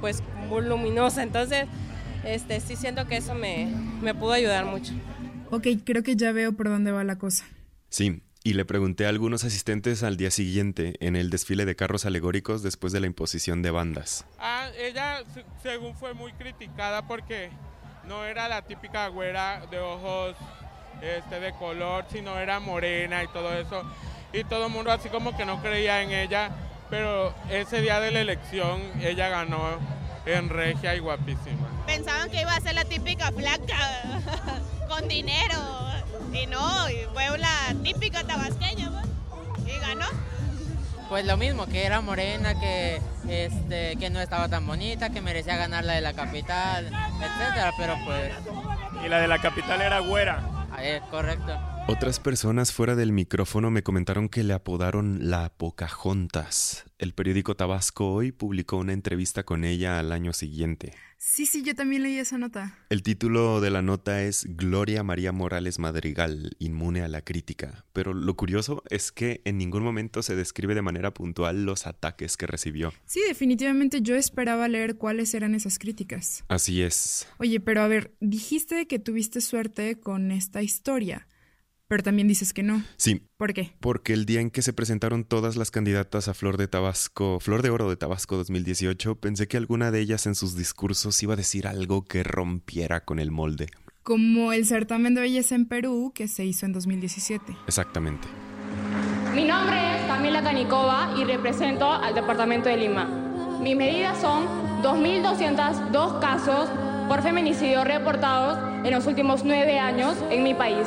pues 0.00 0.20
voluminosa. 0.48 1.22
Entonces, 1.22 1.66
este, 2.24 2.58
sí 2.58 2.74
siento 2.74 3.06
que 3.06 3.18
eso 3.18 3.36
me, 3.36 3.66
me 4.00 4.14
pudo 4.14 4.32
ayudar 4.32 4.64
mucho. 4.64 4.92
Ok, 5.54 5.68
creo 5.84 6.02
que 6.02 6.16
ya 6.16 6.32
veo 6.32 6.52
por 6.52 6.68
dónde 6.68 6.90
va 6.90 7.04
la 7.04 7.16
cosa. 7.16 7.44
Sí, 7.88 8.22
y 8.42 8.54
le 8.54 8.64
pregunté 8.64 9.06
a 9.06 9.08
algunos 9.08 9.44
asistentes 9.44 10.02
al 10.02 10.16
día 10.16 10.32
siguiente 10.32 10.96
en 10.98 11.14
el 11.14 11.30
desfile 11.30 11.64
de 11.64 11.76
carros 11.76 12.04
alegóricos 12.06 12.64
después 12.64 12.92
de 12.92 12.98
la 12.98 13.06
imposición 13.06 13.62
de 13.62 13.70
bandas. 13.70 14.26
Ah, 14.40 14.68
ella 14.76 15.22
según 15.62 15.94
fue 15.94 16.12
muy 16.12 16.32
criticada 16.32 17.06
porque 17.06 17.50
no 18.08 18.24
era 18.24 18.48
la 18.48 18.62
típica 18.62 19.06
güera 19.06 19.64
de 19.70 19.78
ojos 19.78 20.34
este, 21.00 21.38
de 21.38 21.52
color, 21.52 22.04
sino 22.10 22.36
era 22.36 22.58
morena 22.58 23.22
y 23.22 23.28
todo 23.28 23.54
eso. 23.56 23.84
Y 24.32 24.42
todo 24.42 24.66
el 24.66 24.72
mundo 24.72 24.90
así 24.90 25.08
como 25.08 25.36
que 25.36 25.46
no 25.46 25.62
creía 25.62 26.02
en 26.02 26.10
ella, 26.10 26.50
pero 26.90 27.32
ese 27.48 27.80
día 27.80 28.00
de 28.00 28.10
la 28.10 28.22
elección 28.22 28.80
ella 29.00 29.28
ganó 29.28 29.78
en 30.26 30.48
regia 30.48 30.96
y 30.96 30.98
guapísima. 30.98 31.84
Pensaban 31.86 32.28
que 32.28 32.40
iba 32.40 32.56
a 32.56 32.60
ser 32.60 32.74
la 32.74 32.84
típica 32.84 33.30
flaca 33.30 34.20
con 34.88 35.08
dinero 35.08 35.58
y 36.32 36.46
no, 36.46 36.90
y 36.90 37.04
fue 37.12 37.38
la 37.38 37.74
típica 37.82 38.24
tabasqueña 38.24 38.90
pues, 38.90 39.66
y 39.66 39.78
ganó. 39.78 40.06
Pues 41.08 41.24
lo 41.26 41.36
mismo, 41.36 41.66
que 41.66 41.84
era 41.84 42.00
morena, 42.00 42.58
que, 42.58 43.00
este, 43.28 43.96
que 43.96 44.10
no 44.10 44.20
estaba 44.20 44.48
tan 44.48 44.66
bonita, 44.66 45.10
que 45.10 45.20
merecía 45.20 45.56
ganar 45.56 45.84
la 45.84 45.92
de 45.94 46.00
la 46.00 46.14
capital, 46.14 46.86
etcétera, 46.86 47.72
pero 47.78 47.96
pues... 48.04 48.32
Y 49.04 49.08
la 49.08 49.18
de 49.18 49.28
la 49.28 49.38
capital 49.38 49.82
era 49.82 50.00
güera. 50.00 50.42
Es 50.82 51.02
correcto. 51.02 51.56
Otras 51.86 52.18
personas 52.18 52.72
fuera 52.72 52.96
del 52.96 53.12
micrófono 53.12 53.70
me 53.70 53.82
comentaron 53.82 54.30
que 54.30 54.42
le 54.42 54.54
apodaron 54.54 55.28
la 55.28 55.50
Pocahontas. 55.50 56.86
El 56.96 57.12
periódico 57.12 57.56
Tabasco 57.56 58.10
hoy 58.10 58.32
publicó 58.32 58.78
una 58.78 58.94
entrevista 58.94 59.42
con 59.42 59.64
ella 59.64 59.98
al 59.98 60.10
año 60.10 60.32
siguiente. 60.32 60.94
Sí, 61.18 61.44
sí, 61.44 61.62
yo 61.62 61.74
también 61.74 62.02
leí 62.02 62.16
esa 62.16 62.38
nota. 62.38 62.78
El 62.88 63.02
título 63.02 63.60
de 63.60 63.70
la 63.70 63.82
nota 63.82 64.22
es 64.22 64.46
Gloria 64.56 65.02
María 65.02 65.32
Morales 65.32 65.78
Madrigal, 65.78 66.56
inmune 66.58 67.02
a 67.02 67.08
la 67.08 67.20
crítica. 67.20 67.84
Pero 67.92 68.14
lo 68.14 68.34
curioso 68.34 68.82
es 68.88 69.12
que 69.12 69.42
en 69.44 69.58
ningún 69.58 69.82
momento 69.82 70.22
se 70.22 70.36
describe 70.36 70.74
de 70.74 70.80
manera 70.80 71.12
puntual 71.12 71.66
los 71.66 71.86
ataques 71.86 72.38
que 72.38 72.46
recibió. 72.46 72.94
Sí, 73.04 73.20
definitivamente 73.28 74.00
yo 74.00 74.16
esperaba 74.16 74.68
leer 74.68 74.96
cuáles 74.96 75.34
eran 75.34 75.54
esas 75.54 75.78
críticas. 75.78 76.44
Así 76.48 76.80
es. 76.80 77.28
Oye, 77.36 77.60
pero 77.60 77.82
a 77.82 77.88
ver, 77.88 78.14
dijiste 78.20 78.86
que 78.86 78.98
tuviste 78.98 79.42
suerte 79.42 80.00
con 80.00 80.30
esta 80.30 80.62
historia. 80.62 81.26
Pero 81.88 82.02
también 82.02 82.28
dices 82.28 82.52
que 82.52 82.62
no. 82.62 82.82
Sí. 82.96 83.22
¿Por 83.36 83.52
qué? 83.52 83.74
Porque 83.80 84.14
el 84.14 84.24
día 84.24 84.40
en 84.40 84.50
que 84.50 84.62
se 84.62 84.72
presentaron 84.72 85.24
todas 85.24 85.56
las 85.56 85.70
candidatas 85.70 86.28
a 86.28 86.34
Flor 86.34 86.56
de 86.56 86.66
Tabasco, 86.66 87.40
Flor 87.40 87.62
de 87.62 87.70
Oro 87.70 87.90
de 87.90 87.96
Tabasco 87.96 88.36
2018, 88.36 89.16
pensé 89.16 89.48
que 89.48 89.56
alguna 89.56 89.90
de 89.90 90.00
ellas 90.00 90.26
en 90.26 90.34
sus 90.34 90.56
discursos 90.56 91.22
iba 91.22 91.34
a 91.34 91.36
decir 91.36 91.66
algo 91.66 92.04
que 92.04 92.22
rompiera 92.22 93.04
con 93.04 93.18
el 93.18 93.30
molde. 93.30 93.68
Como 94.02 94.52
el 94.52 94.66
certamen 94.66 95.14
de 95.14 95.22
belleza 95.22 95.54
en 95.54 95.66
Perú 95.66 96.12
que 96.14 96.28
se 96.28 96.44
hizo 96.44 96.66
en 96.66 96.72
2017. 96.72 97.56
Exactamente. 97.66 98.28
Mi 99.34 99.44
nombre 99.44 99.76
es 99.96 100.06
Camila 100.06 100.42
Canicova 100.42 101.14
y 101.18 101.24
represento 101.24 101.90
al 101.90 102.14
departamento 102.14 102.68
de 102.68 102.76
Lima. 102.76 103.58
Mis 103.60 103.76
medidas 103.76 104.20
son 104.20 104.44
2.202 104.82 106.20
casos 106.20 106.68
por 107.08 107.22
feminicidio 107.22 107.84
reportados 107.84 108.58
en 108.84 108.92
los 108.92 109.06
últimos 109.06 109.44
nueve 109.44 109.78
años 109.78 110.16
en 110.30 110.42
mi 110.42 110.54
país. 110.54 110.86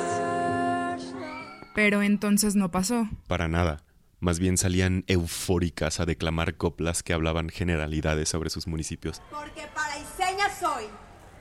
Pero 1.77 2.01
entonces 2.01 2.55
no 2.55 2.71
pasó. 2.71 3.07
Para 3.27 3.47
nada. 3.47 3.83
Más 4.19 4.39
bien 4.39 4.57
salían 4.57 5.03
eufóricas 5.05 5.99
a 5.99 6.07
declamar 6.07 6.55
coplas 6.55 7.03
que 7.03 7.13
hablaban 7.13 7.49
generalidades 7.49 8.29
sobre 8.29 8.49
sus 8.49 8.65
municipios. 8.65 9.21
Porque 9.29 9.67
paraiseña 9.75 10.49
soy 10.59 10.85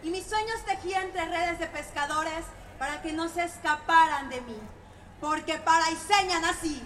y 0.04 0.10
mis 0.10 0.26
sueños 0.26 0.62
tejía 0.66 1.02
entre 1.02 1.24
redes 1.24 1.58
de 1.58 1.68
pescadores 1.68 2.44
para 2.78 3.00
que 3.00 3.14
no 3.14 3.30
se 3.30 3.44
escaparan 3.44 4.28
de 4.28 4.42
mí. 4.42 4.58
Porque 5.22 5.54
para 5.54 5.90
Iseña 5.90 6.38
nací 6.42 6.82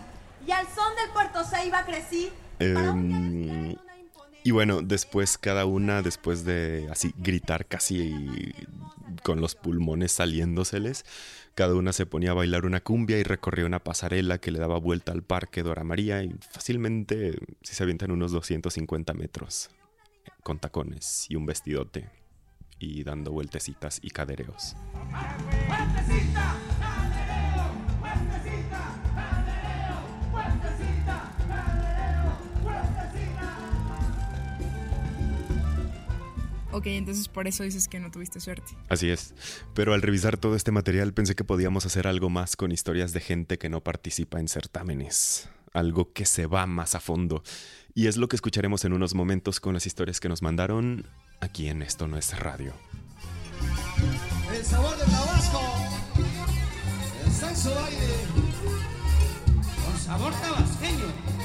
y 0.46 0.52
al 0.52 0.66
son 0.68 0.94
del 0.94 1.10
puerto 1.12 1.42
Ceiba 1.42 1.84
crecí. 1.84 2.30
Em, 2.60 3.74
y 4.44 4.50
bueno, 4.52 4.80
después 4.80 5.38
cada 5.38 5.64
una, 5.66 6.02
después 6.02 6.44
de 6.44 6.86
así 6.88 7.12
gritar 7.18 7.66
casi 7.66 8.54
con 9.22 9.40
los 9.40 9.54
pulmones 9.54 10.12
saliéndoseles, 10.12 11.04
cada 11.54 11.74
una 11.74 11.92
se 11.92 12.06
ponía 12.06 12.30
a 12.30 12.34
bailar 12.34 12.64
una 12.64 12.80
cumbia 12.80 13.18
y 13.18 13.22
recorría 13.22 13.66
una 13.66 13.84
pasarela 13.84 14.38
que 14.38 14.50
le 14.50 14.58
daba 14.58 14.78
vuelta 14.78 15.12
al 15.12 15.22
parque 15.22 15.62
Dora 15.62 15.84
María 15.84 16.22
y 16.22 16.34
fácilmente 16.50 17.38
si 17.62 17.74
se 17.74 17.82
avientan 17.82 18.10
unos 18.10 18.32
250 18.32 19.14
metros 19.14 19.70
con 20.42 20.58
tacones 20.58 21.26
y 21.28 21.36
un 21.36 21.46
vestidote 21.46 22.08
y 22.78 23.04
dando 23.04 23.30
vueltecitas 23.30 24.00
y 24.02 24.10
cadereos. 24.10 24.74
Ok, 36.72 36.86
entonces 36.86 37.28
por 37.28 37.48
eso 37.48 37.64
dices 37.64 37.88
que 37.88 37.98
no 37.98 38.10
tuviste 38.10 38.40
suerte. 38.40 38.72
Así 38.88 39.10
es. 39.10 39.34
Pero 39.74 39.92
al 39.92 40.02
revisar 40.02 40.36
todo 40.36 40.54
este 40.54 40.70
material 40.70 41.12
pensé 41.12 41.34
que 41.34 41.44
podíamos 41.44 41.84
hacer 41.86 42.06
algo 42.06 42.30
más 42.30 42.56
con 42.56 42.70
historias 42.70 43.12
de 43.12 43.20
gente 43.20 43.58
que 43.58 43.68
no 43.68 43.80
participa 43.82 44.38
en 44.38 44.48
certámenes. 44.48 45.48
Algo 45.72 46.12
que 46.12 46.26
se 46.26 46.46
va 46.46 46.66
más 46.66 46.94
a 46.94 47.00
fondo. 47.00 47.42
Y 47.94 48.06
es 48.06 48.16
lo 48.16 48.28
que 48.28 48.36
escucharemos 48.36 48.84
en 48.84 48.92
unos 48.92 49.14
momentos 49.14 49.58
con 49.58 49.74
las 49.74 49.86
historias 49.86 50.20
que 50.20 50.28
nos 50.28 50.42
mandaron 50.42 51.06
aquí 51.40 51.68
en 51.68 51.82
Esto 51.82 52.06
No 52.06 52.16
es 52.16 52.38
Radio. 52.38 52.72
El 54.54 54.64
sabor 54.64 54.96
de 54.96 55.04
Tabasco. 55.04 55.60
El 57.24 57.32
sexo 57.32 57.74
baile. 57.74 58.06
Con 59.84 59.98
sabor 59.98 60.32
tabasqueño. 60.34 61.39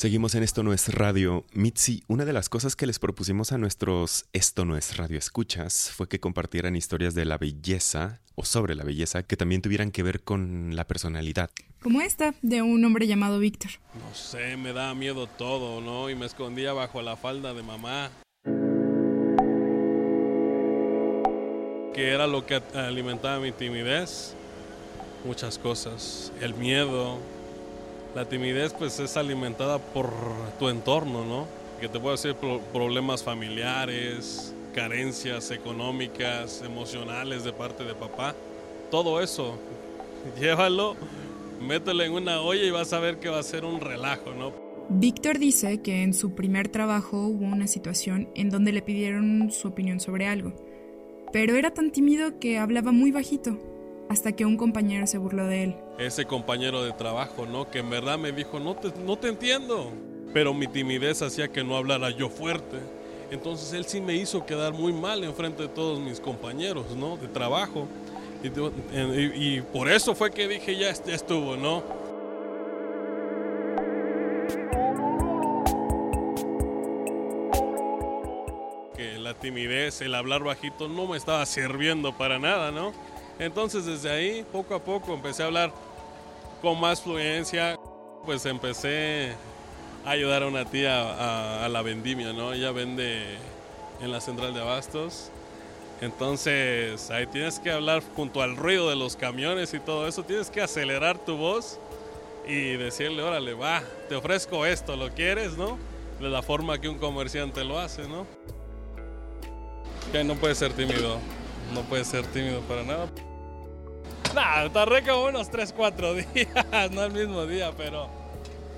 Seguimos 0.00 0.34
en 0.34 0.42
Esto 0.42 0.62
No 0.62 0.72
es 0.72 0.94
Radio. 0.94 1.44
Mitzi, 1.52 2.04
una 2.08 2.24
de 2.24 2.32
las 2.32 2.48
cosas 2.48 2.74
que 2.74 2.86
les 2.86 2.98
propusimos 2.98 3.52
a 3.52 3.58
nuestros 3.58 4.24
Esto 4.32 4.64
No 4.64 4.78
es 4.78 4.96
Radio 4.96 5.18
escuchas 5.18 5.90
fue 5.94 6.08
que 6.08 6.20
compartieran 6.20 6.74
historias 6.74 7.14
de 7.14 7.26
la 7.26 7.36
belleza 7.36 8.22
o 8.34 8.46
sobre 8.46 8.74
la 8.74 8.82
belleza 8.82 9.24
que 9.24 9.36
también 9.36 9.60
tuvieran 9.60 9.90
que 9.90 10.02
ver 10.02 10.22
con 10.22 10.74
la 10.74 10.86
personalidad. 10.86 11.50
Como 11.82 12.00
esta, 12.00 12.32
de 12.40 12.62
un 12.62 12.82
hombre 12.82 13.06
llamado 13.08 13.40
Víctor. 13.40 13.72
No 13.92 14.14
sé, 14.14 14.56
me 14.56 14.72
da 14.72 14.94
miedo 14.94 15.26
todo, 15.26 15.82
¿no? 15.82 16.08
Y 16.08 16.14
me 16.14 16.24
escondía 16.24 16.72
bajo 16.72 17.02
la 17.02 17.18
falda 17.18 17.52
de 17.52 17.62
mamá. 17.62 18.10
Que 21.92 22.08
era 22.08 22.26
lo 22.26 22.46
que 22.46 22.62
alimentaba 22.72 23.38
mi 23.38 23.52
timidez. 23.52 24.34
Muchas 25.26 25.58
cosas. 25.58 26.32
El 26.40 26.54
miedo, 26.54 27.18
la 28.14 28.24
timidez 28.24 28.72
pues 28.72 28.98
es 28.98 29.16
alimentada 29.16 29.78
por 29.78 30.10
tu 30.58 30.68
entorno, 30.68 31.24
¿no? 31.24 31.46
Que 31.80 31.88
te 31.88 31.98
puede 31.98 32.14
hacer 32.14 32.36
problemas 32.72 33.22
familiares, 33.22 34.54
carencias 34.74 35.50
económicas, 35.50 36.62
emocionales 36.64 37.44
de 37.44 37.52
parte 37.52 37.84
de 37.84 37.94
papá. 37.94 38.34
Todo 38.90 39.20
eso, 39.20 39.58
llévalo, 40.40 40.96
mételo 41.60 42.02
en 42.02 42.12
una 42.12 42.40
olla 42.40 42.64
y 42.64 42.70
vas 42.70 42.92
a 42.92 43.00
ver 43.00 43.18
que 43.18 43.28
va 43.28 43.38
a 43.38 43.44
ser 43.44 43.64
un 43.64 43.80
relajo, 43.80 44.32
¿no? 44.32 44.52
Víctor 44.92 45.38
dice 45.38 45.80
que 45.82 46.02
en 46.02 46.12
su 46.12 46.34
primer 46.34 46.68
trabajo 46.68 47.28
hubo 47.28 47.44
una 47.44 47.68
situación 47.68 48.28
en 48.34 48.50
donde 48.50 48.72
le 48.72 48.82
pidieron 48.82 49.52
su 49.52 49.68
opinión 49.68 50.00
sobre 50.00 50.26
algo, 50.26 50.52
pero 51.32 51.54
era 51.54 51.70
tan 51.70 51.92
tímido 51.92 52.40
que 52.40 52.58
hablaba 52.58 52.90
muy 52.90 53.12
bajito 53.12 53.69
hasta 54.10 54.32
que 54.32 54.44
un 54.44 54.56
compañero 54.56 55.06
se 55.06 55.18
burló 55.18 55.46
de 55.46 55.62
él. 55.62 55.76
Ese 55.96 56.24
compañero 56.24 56.82
de 56.82 56.92
trabajo, 56.92 57.46
¿no? 57.46 57.70
Que 57.70 57.78
en 57.78 57.90
verdad 57.90 58.18
me 58.18 58.32
dijo, 58.32 58.58
no 58.58 58.74
te, 58.74 58.90
no 59.06 59.16
te 59.16 59.28
entiendo. 59.28 59.92
Pero 60.34 60.52
mi 60.52 60.66
timidez 60.66 61.22
hacía 61.22 61.46
que 61.46 61.62
no 61.62 61.76
hablara 61.76 62.10
yo 62.10 62.28
fuerte. 62.28 62.78
Entonces 63.30 63.72
él 63.72 63.84
sí 63.84 64.00
me 64.00 64.16
hizo 64.16 64.44
quedar 64.44 64.72
muy 64.72 64.92
mal 64.92 65.22
en 65.22 65.32
frente 65.32 65.62
de 65.62 65.68
todos 65.68 66.00
mis 66.00 66.18
compañeros, 66.18 66.96
¿no? 66.96 67.18
De 67.18 67.28
trabajo. 67.28 67.86
Y, 68.42 69.60
por 69.60 69.88
eso 69.88 70.16
fue 70.16 70.32
que 70.32 70.48
dije, 70.48 70.76
ya, 70.76 70.92
ya 70.92 71.14
estuvo, 71.14 71.56
¿no? 71.56 71.84
Que 78.96 79.18
la 79.20 79.34
timidez, 79.34 80.00
el 80.00 80.16
hablar 80.16 80.42
bajito 80.42 80.88
no 80.88 81.06
me 81.06 81.16
estaba 81.16 81.46
sirviendo 81.46 82.12
para 82.12 82.40
nada, 82.40 82.72
¿no? 82.72 82.92
Entonces 83.40 83.86
desde 83.86 84.10
ahí, 84.10 84.44
poco 84.52 84.74
a 84.74 84.78
poco, 84.78 85.14
empecé 85.14 85.42
a 85.42 85.46
hablar 85.46 85.72
con 86.60 86.78
más 86.78 87.00
fluencia. 87.00 87.74
Pues 88.26 88.44
empecé 88.44 89.32
a 90.04 90.10
ayudar 90.10 90.42
a 90.42 90.46
una 90.46 90.66
tía 90.66 91.64
a, 91.64 91.68
la 91.70 91.80
vendimia, 91.80 92.34
¿no? 92.34 92.52
Ella 92.52 92.70
vende 92.70 93.38
en 94.02 94.12
la 94.12 94.20
central 94.20 94.52
de 94.52 94.60
abastos. 94.60 95.30
Entonces 96.02 97.10
ahí 97.10 97.26
tienes 97.26 97.58
que 97.58 97.70
hablar 97.70 98.02
junto 98.14 98.42
al 98.42 98.56
ruido 98.56 98.90
de 98.90 98.96
los 98.96 99.16
camiones 99.16 99.72
y 99.72 99.80
todo 99.80 100.06
eso. 100.06 100.22
Tienes 100.22 100.50
que 100.50 100.60
acelerar 100.60 101.18
tu 101.18 101.38
voz 101.38 101.78
y 102.46 102.76
decirle, 102.76 103.22
órale, 103.22 103.54
va, 103.54 103.82
te 104.10 104.16
ofrezco 104.16 104.66
esto, 104.66 104.96
¿lo 104.96 105.08
quieres, 105.14 105.56
no? 105.56 105.78
De 106.20 106.28
la 106.28 106.42
forma 106.42 106.78
que 106.78 106.90
un 106.90 106.98
comerciante 106.98 107.64
lo 107.64 107.78
hace, 107.78 108.06
¿no? 108.06 108.26
Que 110.12 110.24
no 110.24 110.34
puede 110.34 110.54
ser 110.54 110.74
tímido, 110.74 111.18
no 111.72 111.80
puede 111.82 112.04
ser 112.04 112.26
tímido 112.26 112.60
para 112.62 112.82
nada. 112.82 113.08
Nah, 114.34 114.68
tardé 114.68 115.02
como 115.02 115.26
unos 115.26 115.50
3, 115.50 115.72
4 115.72 116.14
días, 116.34 116.90
no 116.92 117.04
el 117.04 117.12
mismo 117.12 117.46
día, 117.46 117.72
pero 117.76 118.08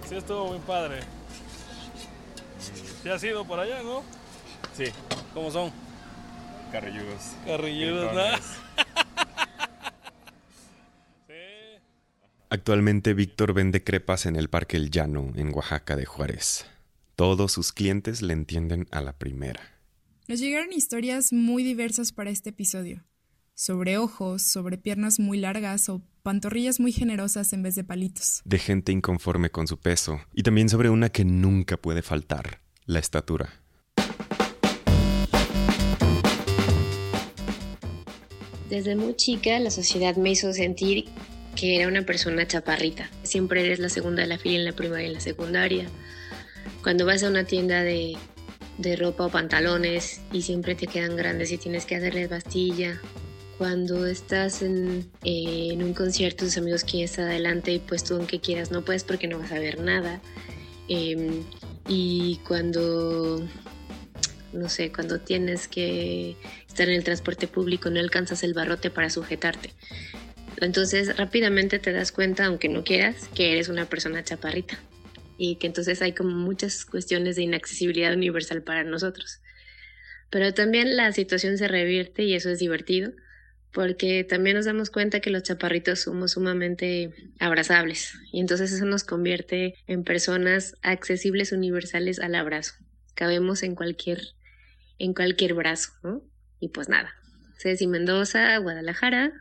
sí 0.09 0.17
estuvo 0.17 0.49
muy 0.49 0.59
padre. 0.61 1.01
¿Sí 3.03 3.09
has 3.09 3.23
ido 3.23 3.45
por 3.45 3.61
allá, 3.61 3.83
no? 3.83 4.03
Sí. 4.77 4.85
¿Cómo 5.35 5.51
son? 5.51 5.73
Carrilludos. 6.71 7.33
Carrilludos, 7.45 8.15
¿no? 8.15 8.23
Actualmente 12.49 13.15
Víctor 13.15 13.55
vende 13.55 13.83
crepas 13.83 14.27
en 14.27 14.37
el 14.37 14.49
Parque 14.51 14.77
El 14.77 14.91
Llano, 14.91 15.33
en 15.37 15.55
Oaxaca 15.55 15.97
de 15.97 16.05
Juárez. 16.05 16.67
Todos 17.17 17.53
sus 17.53 17.73
clientes 17.73 18.21
le 18.21 18.35
entienden 18.35 18.87
a 18.91 19.01
la 19.01 19.15
primera. 19.15 19.61
Nos 20.29 20.39
llegaron 20.39 20.73
historias 20.73 21.33
muy 21.33 21.63
diversas 21.63 22.13
para 22.13 22.31
este 22.31 22.51
episodio 22.51 23.05
sobre 23.62 23.97
ojos, 23.97 24.42
sobre 24.42 24.76
piernas 24.76 25.21
muy 25.21 25.38
largas 25.38 25.88
o 25.88 26.02
pantorrillas 26.25 26.81
muy 26.81 26.90
generosas 26.90 27.52
en 27.52 27.62
vez 27.62 27.76
de 27.76 27.85
palitos. 27.85 28.42
De 28.45 28.59
gente 28.59 28.90
inconforme 28.90 29.50
con 29.50 29.69
su 29.69 29.78
peso 29.78 30.21
y 30.35 30.42
también 30.42 30.69
sobre 30.69 30.90
una 30.90 31.11
que 31.11 31.25
nunca 31.25 31.76
puede 31.76 32.02
faltar, 32.02 32.61
la 32.87 32.99
estatura. 32.99 33.62
Desde 38.69 38.97
muy 38.97 39.14
chica 39.14 39.61
la 39.61 39.71
sociedad 39.71 40.16
me 40.16 40.33
hizo 40.33 40.52
sentir 40.52 41.04
que 41.54 41.76
era 41.76 41.87
una 41.87 42.02
persona 42.02 42.49
chaparrita. 42.49 43.11
Siempre 43.23 43.64
eres 43.64 43.78
la 43.78 43.90
segunda 43.90 44.23
de 44.23 44.28
la 44.28 44.38
fila 44.38 44.57
en 44.57 44.64
la 44.64 44.73
primaria 44.73 45.04
y 45.04 45.09
en 45.11 45.14
la 45.14 45.21
secundaria. 45.21 45.87
Cuando 46.83 47.07
vas 47.07 47.23
a 47.23 47.28
una 47.28 47.45
tienda 47.45 47.85
de, 47.85 48.16
de 48.78 48.97
ropa 48.97 49.26
o 49.26 49.31
pantalones 49.31 50.21
y 50.33 50.42
siempre 50.42 50.75
te 50.75 50.88
quedan 50.88 51.14
grandes 51.14 51.52
y 51.52 51.59
tienes 51.59 51.87
que 51.87 51.95
hacerles 51.95 52.28
bastilla 52.28 53.00
cuando 53.62 54.09
estás 54.09 54.61
en, 54.61 55.09
eh, 55.23 55.69
en, 55.71 55.85
un 55.85 55.95
concierto, 55.95 56.45
tus 56.45 56.59
amigos 56.59 56.83
quieren 56.83 57.04
estar 57.04 57.26
adelante 57.26 57.71
y 57.71 57.78
pues 57.78 58.02
tú 58.02 58.16
aunque 58.16 58.40
quieras 58.40 58.73
no 58.73 58.85
puedes 58.85 59.04
porque 59.04 59.28
no 59.28 59.38
vas 59.38 59.52
a 59.52 59.61
ver 59.61 59.78
nada. 59.78 60.21
Em, 60.88 61.45
y 61.87 62.40
cuando, 62.45 63.49
no 64.52 64.69
sé, 64.69 64.90
cuando 64.90 65.21
tienes 65.21 65.69
que 65.69 66.37
estar 66.66 66.88
en 66.88 66.97
el 66.97 67.04
transporte 67.04 67.47
público 67.47 67.88
no 67.88 68.00
alcanzas 68.00 68.42
el 68.42 68.52
barrote 68.52 68.90
para 68.90 69.11
sujetarte. 69.11 69.73
Entonces 70.61 71.16
rápidamente 71.16 71.78
te 71.78 71.92
das 71.92 72.11
cuenta, 72.11 72.47
aunque 72.47 72.69
no 72.69 72.83
quieras, 72.83 73.28
que 73.33 73.52
eres 73.52 73.69
una 73.69 73.87
persona 73.87 74.25
chaparrita 74.25 74.76
y 75.38 75.54
que 75.54 75.69
entonces 75.69 76.02
hay 76.02 76.14
como 76.14 76.33
muchas 76.33 76.85
cuestiones 76.85 77.37
de 77.37 77.42
inaccesibilidad 77.42 78.12
universal 78.12 78.64
para 78.64 78.83
nosotros. 78.83 79.38
Pero 80.31 80.52
también 80.52 80.97
la 80.97 81.12
situación 81.12 81.59
se 81.59 81.69
revierte 81.69 82.25
y 82.25 82.35
eso 82.35 82.50
es 82.50 82.59
divertido 82.59 83.12
porque 83.73 84.25
también 84.25 84.57
nos 84.57 84.67
damos 84.67 84.91
cuenta 84.91 85.21
que 85.21 85.31
los 85.31 85.43
chaparritos 85.43 86.00
somos 86.00 86.33
sumamente 86.33 87.11
abrazables 87.41 88.14
y 88.31 88.41
entonces 88.41 88.73
eso 88.73 88.85
nos 88.85 89.05
convierte 89.05 89.75
en 89.87 90.05
personas 90.05 90.76
accesibles 90.83 91.52
universales 91.52 92.21
al 92.21 92.35
abrazo. 92.35 92.75
Cabemos 93.14 93.62
en 93.62 93.75
cualquier 93.75 94.21
en 94.99 95.14
cualquier 95.14 95.55
brazo, 95.55 95.91
¿no? 96.02 96.23
Y 96.61 96.69
pues 96.69 96.88
nada. 96.88 97.12
Ceci 97.59 97.87
Mendoza, 97.87 98.57
Guadalajara. 98.59 99.33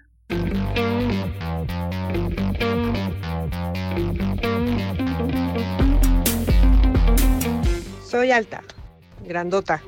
Soy 8.07 8.31
alta, 8.31 8.63
grandota. 9.23 9.81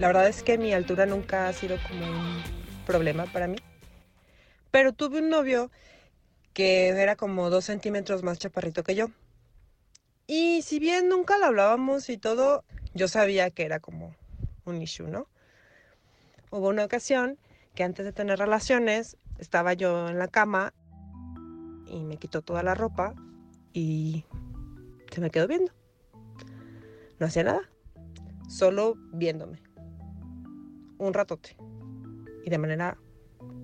La 0.00 0.06
verdad 0.06 0.28
es 0.28 0.42
que 0.42 0.56
mi 0.56 0.72
altura 0.72 1.04
nunca 1.04 1.46
ha 1.46 1.52
sido 1.52 1.76
como 1.86 2.06
un 2.06 2.42
problema 2.86 3.26
para 3.26 3.46
mí. 3.46 3.58
Pero 4.70 4.94
tuve 4.94 5.18
un 5.18 5.28
novio 5.28 5.70
que 6.54 6.88
era 6.88 7.16
como 7.16 7.50
dos 7.50 7.66
centímetros 7.66 8.22
más 8.22 8.38
chaparrito 8.38 8.82
que 8.82 8.94
yo. 8.94 9.08
Y 10.26 10.62
si 10.62 10.78
bien 10.78 11.10
nunca 11.10 11.36
lo 11.36 11.44
hablábamos 11.44 12.08
y 12.08 12.16
todo, 12.16 12.64
yo 12.94 13.08
sabía 13.08 13.50
que 13.50 13.66
era 13.66 13.78
como 13.78 14.16
un 14.64 14.80
issue, 14.80 15.06
¿no? 15.06 15.26
Hubo 16.50 16.68
una 16.68 16.86
ocasión 16.86 17.38
que 17.74 17.84
antes 17.84 18.06
de 18.06 18.14
tener 18.14 18.38
relaciones 18.38 19.18
estaba 19.38 19.74
yo 19.74 20.08
en 20.08 20.18
la 20.18 20.28
cama 20.28 20.72
y 21.86 22.04
me 22.04 22.16
quitó 22.16 22.40
toda 22.40 22.62
la 22.62 22.74
ropa 22.74 23.12
y 23.74 24.24
se 25.12 25.20
me 25.20 25.30
quedó 25.30 25.46
viendo. 25.46 25.74
No 27.18 27.26
hacía 27.26 27.44
nada, 27.44 27.68
solo 28.48 28.94
viéndome. 29.12 29.60
Un 31.00 31.14
ratote. 31.14 31.56
Y 32.44 32.50
de 32.50 32.58
manera 32.58 32.98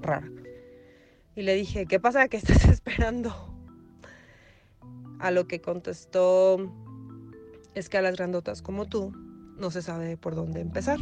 rara. 0.01 0.29
Y 1.35 1.43
le 1.43 1.55
dije, 1.55 1.85
¿qué 1.85 2.01
pasa? 2.01 2.29
¿Qué 2.29 2.39
estás 2.39 2.65
esperando? 2.69 3.31
A 5.21 5.31
lo 5.31 5.47
que 5.47 5.61
contestó, 5.61 6.57
es 7.75 7.91
que 7.91 7.99
a 7.99 8.03
las 8.03 8.17
grandotas 8.17 8.63
como 8.63 8.87
tú 8.87 9.13
no 9.59 9.71
se 9.71 9.83
sabe 9.83 10.17
por 10.17 10.35
dónde 10.35 10.61
empezar. 10.61 10.99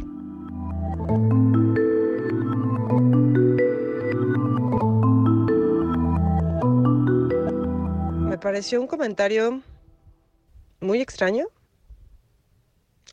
Me 8.27 8.37
pareció 8.37 8.81
un 8.81 8.87
comentario 8.87 9.61
muy 10.81 10.99
extraño, 10.99 11.47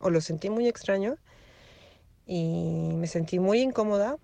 o 0.00 0.10
lo 0.10 0.20
sentí 0.20 0.50
muy 0.50 0.66
extraño, 0.66 1.14
y 2.26 2.90
me 2.94 3.06
sentí 3.06 3.38
muy 3.38 3.60
incómoda, 3.60 4.18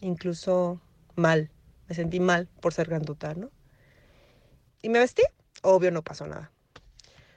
incluso 0.00 0.80
mal, 1.14 1.50
me 1.88 1.94
sentí 1.94 2.20
mal 2.20 2.48
por 2.60 2.72
ser 2.72 2.88
grandota, 2.88 3.34
¿no? 3.34 3.50
Y 4.82 4.88
me 4.88 4.98
vestí, 4.98 5.22
obvio 5.62 5.90
no 5.90 6.02
pasó 6.02 6.26
nada. 6.26 6.50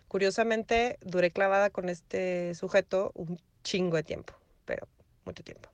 Curiosamente, 0.08 0.98
duré 1.02 1.32
clavada 1.32 1.70
con 1.70 1.90
este 1.90 2.56
sujeto 2.56 3.12
un 3.16 3.40
chingo 3.64 3.98
de 3.98 4.04
tiempo, 4.04 4.34
pero 4.66 4.88
mucho 5.26 5.44
tiempo. 5.44 5.70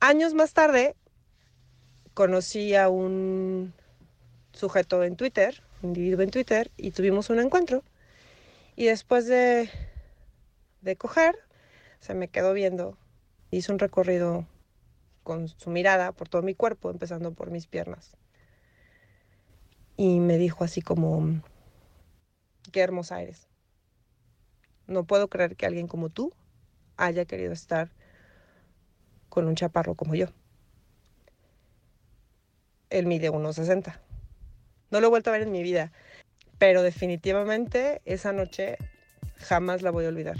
Años 0.00 0.34
más 0.34 0.52
tarde, 0.52 0.96
conocí 2.14 2.74
a 2.74 2.88
un 2.88 3.74
sujeto 4.52 5.04
en 5.04 5.16
Twitter, 5.16 5.62
un 5.82 5.90
individuo 5.90 6.22
en 6.22 6.30
Twitter, 6.30 6.70
y 6.76 6.90
tuvimos 6.92 7.28
un 7.30 7.40
encuentro. 7.40 7.82
Y 8.76 8.86
después 8.86 9.26
de, 9.26 9.70
de 10.80 10.96
coger, 10.96 11.36
se 12.00 12.14
me 12.14 12.28
quedó 12.28 12.52
viendo. 12.52 12.96
Hizo 13.50 13.72
un 13.72 13.78
recorrido 13.78 14.46
con 15.22 15.48
su 15.48 15.70
mirada 15.70 16.12
por 16.12 16.28
todo 16.28 16.42
mi 16.42 16.54
cuerpo, 16.54 16.90
empezando 16.90 17.32
por 17.32 17.50
mis 17.50 17.66
piernas. 17.66 18.16
Y 19.96 20.20
me 20.20 20.38
dijo 20.38 20.64
así 20.64 20.82
como, 20.82 21.42
qué 22.72 22.80
hermosa 22.80 23.22
eres. 23.22 23.48
No 24.86 25.04
puedo 25.04 25.28
creer 25.28 25.56
que 25.56 25.66
alguien 25.66 25.88
como 25.88 26.10
tú 26.10 26.32
haya 26.96 27.24
querido 27.24 27.52
estar 27.52 27.90
con 29.28 29.46
un 29.46 29.54
chaparro 29.54 29.94
como 29.94 30.14
yo. 30.14 30.28
Él 32.90 33.06
mide 33.06 33.30
1,60. 33.30 33.98
No 34.90 35.00
lo 35.00 35.08
he 35.08 35.10
vuelto 35.10 35.30
a 35.30 35.32
ver 35.32 35.42
en 35.42 35.50
mi 35.50 35.62
vida, 35.62 35.92
pero 36.58 36.82
definitivamente 36.82 38.00
esa 38.04 38.32
noche 38.32 38.78
jamás 39.38 39.82
la 39.82 39.90
voy 39.90 40.04
a 40.04 40.08
olvidar. 40.08 40.36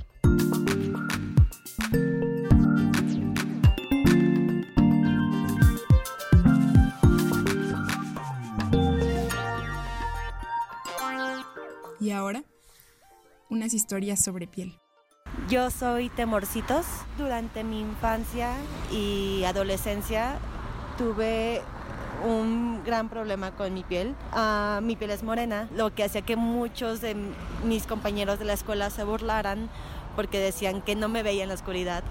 Y 12.07 12.13
ahora, 12.13 12.45
unas 13.51 13.75
historias 13.75 14.23
sobre 14.23 14.47
piel. 14.47 14.79
Yo 15.49 15.71
soy 15.71 16.09
Temorcitos. 16.09 16.87
Durante 17.19 17.65
mi 17.65 17.81
infancia 17.81 18.53
y 18.93 19.43
adolescencia 19.43 20.39
tuve 20.99 21.63
un 22.25 22.85
gran 22.85 23.09
problema 23.09 23.57
con 23.57 23.75
mi 23.75 23.83
piel. 23.83 24.15
Ah, 24.31 24.79
mi 24.85 24.95
piel 24.95 25.11
es 25.11 25.25
morena, 25.25 25.69
lo 25.75 25.97
que 25.97 26.05
hacía 26.05 26.23
que 26.23 26.37
muchos 26.37 27.01
de 27.01 27.17
mis 27.65 27.89
compañeros 27.89 28.39
de 28.39 28.45
la 28.45 28.53
escuela 28.53 28.89
se 28.91 29.03
burlaran 29.03 29.69
porque 30.15 30.39
decían 30.39 30.83
que 30.83 30.95
no 30.95 31.09
me 31.09 31.25
veía 31.25 31.43
en 31.43 31.49
la 31.49 31.57
oscuridad. 31.57 32.05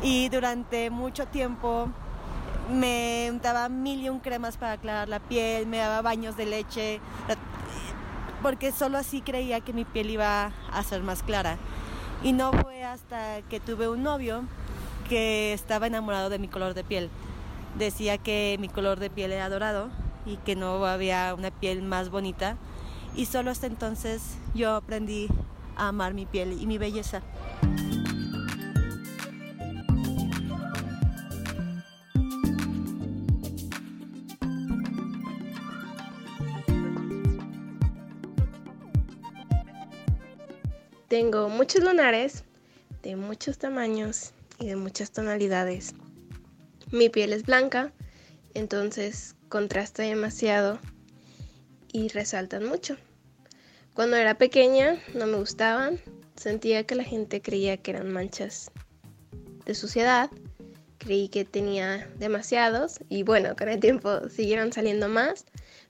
Y 0.00 0.28
durante 0.28 0.90
mucho 0.90 1.26
tiempo 1.26 1.88
me 2.72 3.28
untaba 3.32 3.68
mil 3.68 4.00
y 4.00 4.10
un 4.10 4.20
cremas 4.20 4.58
para 4.58 4.74
aclarar 4.74 5.08
la 5.08 5.18
piel, 5.18 5.66
me 5.66 5.78
daba 5.78 6.02
baños 6.02 6.36
de 6.36 6.46
leche, 6.46 7.00
porque 8.42 8.72
solo 8.72 8.98
así 8.98 9.20
creía 9.20 9.60
que 9.60 9.72
mi 9.72 9.84
piel 9.84 10.10
iba 10.10 10.52
a 10.72 10.82
ser 10.82 11.02
más 11.02 11.22
clara. 11.22 11.56
Y 12.22 12.32
no 12.32 12.52
fue 12.52 12.84
hasta 12.84 13.42
que 13.42 13.60
tuve 13.60 13.88
un 13.88 14.02
novio 14.02 14.42
que 15.08 15.52
estaba 15.52 15.86
enamorado 15.86 16.30
de 16.30 16.38
mi 16.38 16.48
color 16.48 16.74
de 16.74 16.84
piel. 16.84 17.10
Decía 17.76 18.18
que 18.18 18.56
mi 18.60 18.68
color 18.68 18.98
de 18.98 19.10
piel 19.10 19.32
era 19.32 19.48
dorado 19.48 19.88
y 20.26 20.36
que 20.38 20.56
no 20.56 20.84
había 20.84 21.34
una 21.34 21.50
piel 21.50 21.82
más 21.82 22.10
bonita. 22.10 22.56
Y 23.14 23.26
solo 23.26 23.50
hasta 23.50 23.66
entonces 23.66 24.36
yo 24.54 24.74
aprendí 24.74 25.28
a 25.76 25.88
amar 25.88 26.14
mi 26.14 26.26
piel 26.26 26.60
y 26.60 26.66
mi 26.66 26.78
belleza. 26.78 27.22
Tengo 41.20 41.48
muchos 41.48 41.82
lunares 41.82 42.44
de 43.02 43.16
muchos 43.16 43.58
tamaños 43.58 44.34
y 44.60 44.68
de 44.68 44.76
muchas 44.76 45.10
tonalidades. 45.10 45.92
Mi 46.92 47.08
piel 47.08 47.32
es 47.32 47.42
blanca, 47.42 47.92
entonces 48.54 49.34
contrasta 49.48 50.04
demasiado 50.04 50.78
y 51.92 52.06
resaltan 52.10 52.66
mucho. 52.66 52.96
Cuando 53.94 54.16
era 54.16 54.38
pequeña 54.38 55.02
no 55.12 55.26
me 55.26 55.38
gustaban, 55.38 55.98
sentía 56.36 56.84
que 56.84 56.94
la 56.94 57.02
gente 57.02 57.42
creía 57.42 57.78
que 57.78 57.90
eran 57.90 58.12
manchas 58.12 58.70
de 59.64 59.74
suciedad, 59.74 60.30
creí 60.98 61.28
que 61.28 61.44
tenía 61.44 62.08
demasiados 62.20 63.00
y 63.08 63.24
bueno, 63.24 63.56
con 63.56 63.68
el 63.68 63.80
tiempo 63.80 64.28
siguieron 64.28 64.72
saliendo 64.72 65.08
más, 65.08 65.46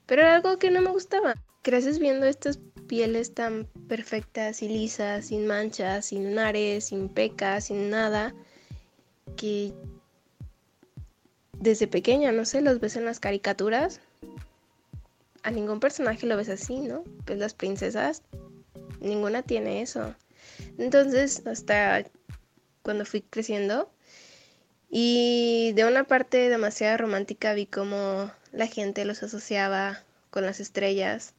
pero 0.07 0.23
era 0.23 0.37
algo 0.37 0.59
que 0.59 0.71
no 0.71 0.81
me 0.81 0.91
gustaba. 0.91 1.35
Creces 1.61 1.99
viendo 1.99 2.25
estas 2.25 2.59
pieles 2.89 3.35
tan 3.35 3.67
perfectas 3.87 4.63
y 4.63 4.69
lisas, 4.69 5.27
sin 5.27 5.47
manchas, 5.47 6.07
sin 6.07 6.25
lunares, 6.25 6.87
sin 6.87 7.09
pecas, 7.09 7.67
sin 7.67 7.91
nada, 7.91 8.35
que 9.37 9.73
desde 11.53 11.87
pequeña, 11.87 12.33
no 12.33 12.45
sé, 12.45 12.61
los 12.61 12.81
ves 12.81 12.97
en 12.97 13.05
las 13.05 13.21
caricaturas. 13.21 14.01
A 15.45 15.51
ningún 15.51 15.79
personaje 15.79 16.27
lo 16.27 16.37
ves 16.37 16.49
así, 16.49 16.81
¿no? 16.81 17.05
Pues 17.25 17.39
las 17.39 17.55
princesas, 17.55 18.23
ninguna 19.01 19.43
tiene 19.43 19.83
eso. 19.83 20.15
Entonces, 20.79 21.47
hasta 21.47 22.05
cuando 22.83 23.05
fui 23.05 23.21
creciendo, 23.23 23.91
y 24.91 25.73
de 25.75 25.85
una 25.85 26.05
parte 26.05 26.49
demasiado 26.49 26.97
romántica 26.97 27.53
vi 27.53 27.67
cómo 27.67 28.33
la 28.53 28.67
gente 28.67 29.05
los 29.05 29.23
asociaba 29.23 30.03
con 30.31 30.47
las 30.47 30.61
estrellas, 30.61 31.35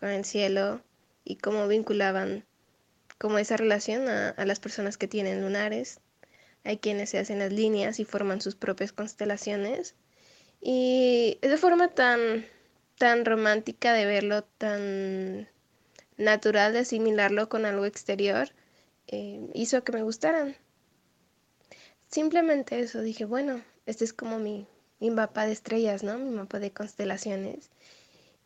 con 0.00 0.08
el 0.10 0.24
cielo, 0.24 0.80
y 1.28 1.36
cómo 1.36 1.68
vinculaban 1.68 2.46
como 3.18 3.38
esa 3.38 3.58
relación 3.58 4.08
a, 4.08 4.34
las 4.46 4.60
personas 4.60 4.96
que 4.96 5.08
tienen 5.08 5.42
lunares. 5.42 6.00
Hay 6.64 6.78
quienes 6.78 7.10
se 7.10 7.18
hacen 7.18 7.38
las 7.38 7.52
líneas 7.52 8.00
y 8.00 8.06
forman 8.06 8.40
sus 8.40 8.54
propias 8.54 8.92
constelaciones. 8.92 9.94
Y 10.62 11.38
esa 11.42 11.58
forma 11.58 11.88
tan, 11.88 12.46
tan 12.96 13.26
romántica 13.26 13.92
de 13.92 14.06
verlo, 14.06 14.42
tan 14.42 15.48
natural 16.16 16.72
de 16.72 16.80
asimilarlo 16.80 17.50
con 17.50 17.66
algo 17.66 17.84
exterior, 17.84 18.48
eh, 19.06 19.50
hizo 19.52 19.84
que 19.84 19.92
me 19.92 20.02
gustaran. 20.02 20.56
simplemente 22.10 22.80
eso, 22.80 23.02
dije, 23.02 23.26
bueno, 23.26 23.62
este 23.84 24.04
es 24.06 24.14
como 24.14 24.38
mi, 24.38 24.66
mi 24.98 25.10
mapa 25.10 25.44
de 25.44 25.52
estrellas, 25.52 26.02
¿no? 26.02 26.16
Mi 26.18 26.30
mapa 26.30 26.58
de 26.58 26.70
constelaciones. 26.72 27.70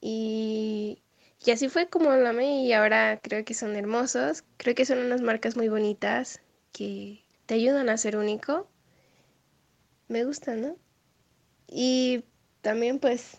Y, 0.01 0.99
y 1.45 1.51
así 1.51 1.69
fue 1.69 1.89
como 1.89 2.11
lo 2.15 2.29
amé 2.29 2.63
y 2.65 2.73
ahora 2.73 3.19
creo 3.21 3.45
que 3.45 3.55
son 3.55 3.75
hermosos. 3.75 4.45
Creo 4.59 4.75
que 4.75 4.85
son 4.85 4.99
unas 4.99 5.21
marcas 5.23 5.57
muy 5.57 5.69
bonitas 5.69 6.41
que 6.73 7.25
te 7.47 7.55
ayudan 7.55 7.89
a 7.89 7.97
ser 7.97 8.17
único. 8.17 8.69
Me 10.09 10.25
gustan, 10.25 10.63
¿no? 10.63 10.77
Y 11.67 12.25
también 12.61 12.99
pues 12.99 13.39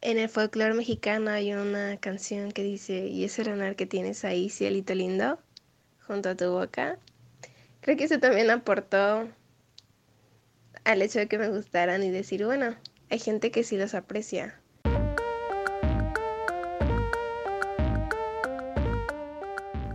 en 0.00 0.18
el 0.18 0.28
folclore 0.28 0.74
mexicano 0.74 1.30
hay 1.30 1.52
una 1.54 1.96
canción 1.98 2.52
que 2.52 2.62
dice, 2.62 3.06
y 3.06 3.24
ese 3.24 3.42
renar 3.42 3.74
que 3.74 3.86
tienes 3.86 4.24
ahí, 4.24 4.50
cielito 4.50 4.94
lindo, 4.94 5.38
junto 6.06 6.30
a 6.30 6.34
tu 6.34 6.50
boca. 6.50 6.98
Creo 7.80 7.96
que 7.96 8.04
eso 8.04 8.18
también 8.20 8.50
aportó 8.50 9.28
al 10.84 11.02
hecho 11.02 11.18
de 11.18 11.26
que 11.26 11.38
me 11.38 11.48
gustaran 11.48 12.02
y 12.02 12.10
decir, 12.10 12.44
bueno, 12.44 12.76
hay 13.10 13.18
gente 13.18 13.50
que 13.50 13.64
sí 13.64 13.76
los 13.76 13.94
aprecia. 13.94 14.60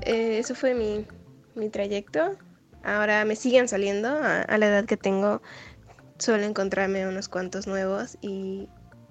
Eh, 0.10 0.40
eso 0.40 0.56
fue 0.56 0.74
mi, 0.74 1.06
mi, 1.54 1.70
trayecto. 1.70 2.36
Ahora 2.84 3.26
me 3.26 3.36
siguen 3.36 3.68
saliendo. 3.68 4.08
A, 4.08 4.42
a, 4.42 4.58
la 4.58 4.66
edad 4.66 4.86
que 4.86 4.98
tengo, 4.98 5.40
suelo 6.18 6.46
encontrarme 6.46 7.08
unos 7.08 7.30
cuantos 7.30 7.68
nuevos 7.68 8.18
y 8.20 8.68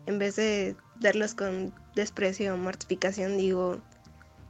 en 0.07 0.19
vez 0.19 0.35
de 0.35 0.75
darlos 0.99 1.37
con 1.37 1.73
desprecio 1.95 2.53
o 2.53 2.57
mortificación, 2.57 3.39
digo, 3.39 3.81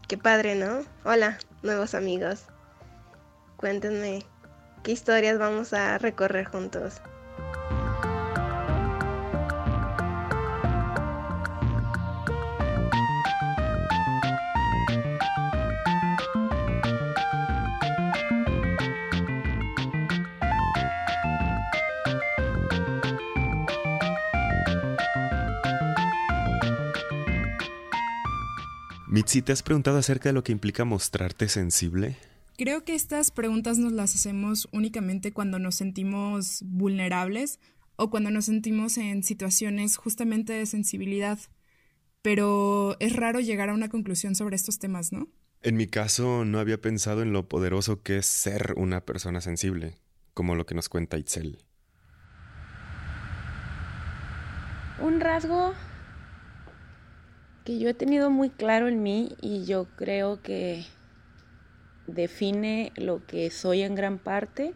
qué 0.08 0.16
padre, 0.16 0.54
¿no? 0.54 0.86
Hola, 1.04 1.36
nuevos 1.62 1.94
amigos. 1.94 2.46
Cuéntenme 3.58 4.22
qué 4.82 4.92
historias 4.92 5.38
vamos 5.38 5.74
a 5.74 5.98
recorrer 5.98 6.46
juntos. 6.46 7.02
Mitzi, 29.10 29.40
¿te 29.40 29.52
has 29.52 29.62
preguntado 29.62 29.96
acerca 29.96 30.28
de 30.28 30.34
lo 30.34 30.44
que 30.44 30.52
implica 30.52 30.84
mostrarte 30.84 31.48
sensible? 31.48 32.18
Creo 32.58 32.84
que 32.84 32.94
estas 32.94 33.30
preguntas 33.30 33.78
nos 33.78 33.94
las 33.94 34.14
hacemos 34.14 34.68
únicamente 34.70 35.32
cuando 35.32 35.58
nos 35.58 35.76
sentimos 35.76 36.62
vulnerables 36.66 37.58
o 37.96 38.10
cuando 38.10 38.30
nos 38.30 38.44
sentimos 38.44 38.98
en 38.98 39.22
situaciones 39.22 39.96
justamente 39.96 40.52
de 40.52 40.66
sensibilidad. 40.66 41.38
Pero 42.20 42.96
es 43.00 43.16
raro 43.16 43.40
llegar 43.40 43.70
a 43.70 43.74
una 43.74 43.88
conclusión 43.88 44.34
sobre 44.34 44.56
estos 44.56 44.78
temas, 44.78 45.10
¿no? 45.10 45.28
En 45.62 45.76
mi 45.76 45.86
caso, 45.86 46.44
no 46.44 46.58
había 46.58 46.78
pensado 46.78 47.22
en 47.22 47.32
lo 47.32 47.48
poderoso 47.48 48.02
que 48.02 48.18
es 48.18 48.26
ser 48.26 48.74
una 48.76 49.06
persona 49.06 49.40
sensible, 49.40 49.96
como 50.34 50.54
lo 50.54 50.66
que 50.66 50.74
nos 50.74 50.90
cuenta 50.90 51.16
Itzel. 51.16 51.64
Un 55.00 55.18
rasgo 55.20 55.72
que 57.68 57.78
yo 57.78 57.90
he 57.90 57.94
tenido 57.94 58.30
muy 58.30 58.48
claro 58.48 58.88
en 58.88 59.02
mí 59.02 59.36
y 59.42 59.66
yo 59.66 59.88
creo 59.94 60.40
que 60.40 60.86
define 62.06 62.92
lo 62.96 63.26
que 63.26 63.50
soy 63.50 63.82
en 63.82 63.94
gran 63.94 64.16
parte 64.16 64.72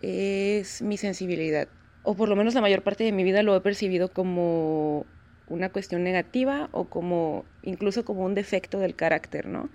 es 0.00 0.80
mi 0.80 0.96
sensibilidad. 0.96 1.66
O 2.04 2.14
por 2.14 2.28
lo 2.28 2.36
menos 2.36 2.54
la 2.54 2.60
mayor 2.60 2.82
parte 2.84 3.02
de 3.02 3.10
mi 3.10 3.24
vida 3.24 3.42
lo 3.42 3.56
he 3.56 3.60
percibido 3.62 4.12
como 4.12 5.06
una 5.48 5.70
cuestión 5.70 6.04
negativa 6.04 6.68
o 6.70 6.84
como 6.84 7.44
incluso 7.64 8.04
como 8.04 8.24
un 8.24 8.36
defecto 8.36 8.78
del 8.78 8.94
carácter, 8.94 9.48
¿no? 9.48 9.68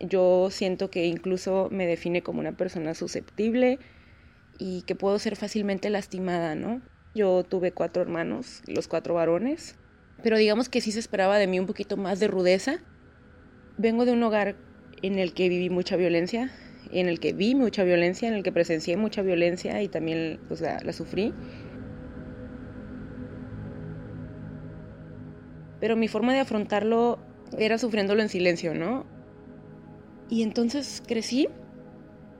Yo 0.00 0.48
siento 0.50 0.90
que 0.90 1.04
incluso 1.04 1.68
me 1.70 1.86
define 1.86 2.22
como 2.22 2.40
una 2.40 2.52
persona 2.52 2.94
susceptible 2.94 3.80
y 4.58 4.80
que 4.86 4.94
puedo 4.94 5.18
ser 5.18 5.36
fácilmente 5.36 5.90
lastimada, 5.90 6.54
¿no? 6.54 6.80
Yo 7.14 7.44
tuve 7.44 7.72
cuatro 7.72 8.00
hermanos, 8.00 8.62
los 8.66 8.88
cuatro 8.88 9.12
varones, 9.12 9.76
pero 10.22 10.38
digamos 10.38 10.68
que 10.68 10.80
sí 10.80 10.92
se 10.92 11.00
esperaba 11.00 11.38
de 11.38 11.46
mí 11.46 11.58
un 11.58 11.66
poquito 11.66 11.96
más 11.96 12.20
de 12.20 12.28
rudeza. 12.28 12.78
Vengo 13.76 14.04
de 14.04 14.12
un 14.12 14.22
hogar 14.22 14.56
en 15.02 15.18
el 15.18 15.34
que 15.34 15.48
viví 15.48 15.70
mucha 15.70 15.96
violencia, 15.96 16.50
en 16.92 17.08
el 17.08 17.20
que 17.20 17.32
vi 17.32 17.54
mucha 17.54 17.84
violencia, 17.84 18.28
en 18.28 18.34
el 18.34 18.42
que 18.42 18.52
presencié 18.52 18.96
mucha 18.96 19.22
violencia 19.22 19.82
y 19.82 19.88
también 19.88 20.40
pues, 20.48 20.60
la, 20.60 20.78
la 20.80 20.92
sufrí. 20.92 21.32
Pero 25.80 25.96
mi 25.96 26.06
forma 26.06 26.32
de 26.32 26.40
afrontarlo 26.40 27.18
era 27.58 27.78
sufriéndolo 27.78 28.22
en 28.22 28.28
silencio, 28.28 28.74
¿no? 28.74 29.04
Y 30.28 30.42
entonces 30.42 31.02
crecí, 31.06 31.48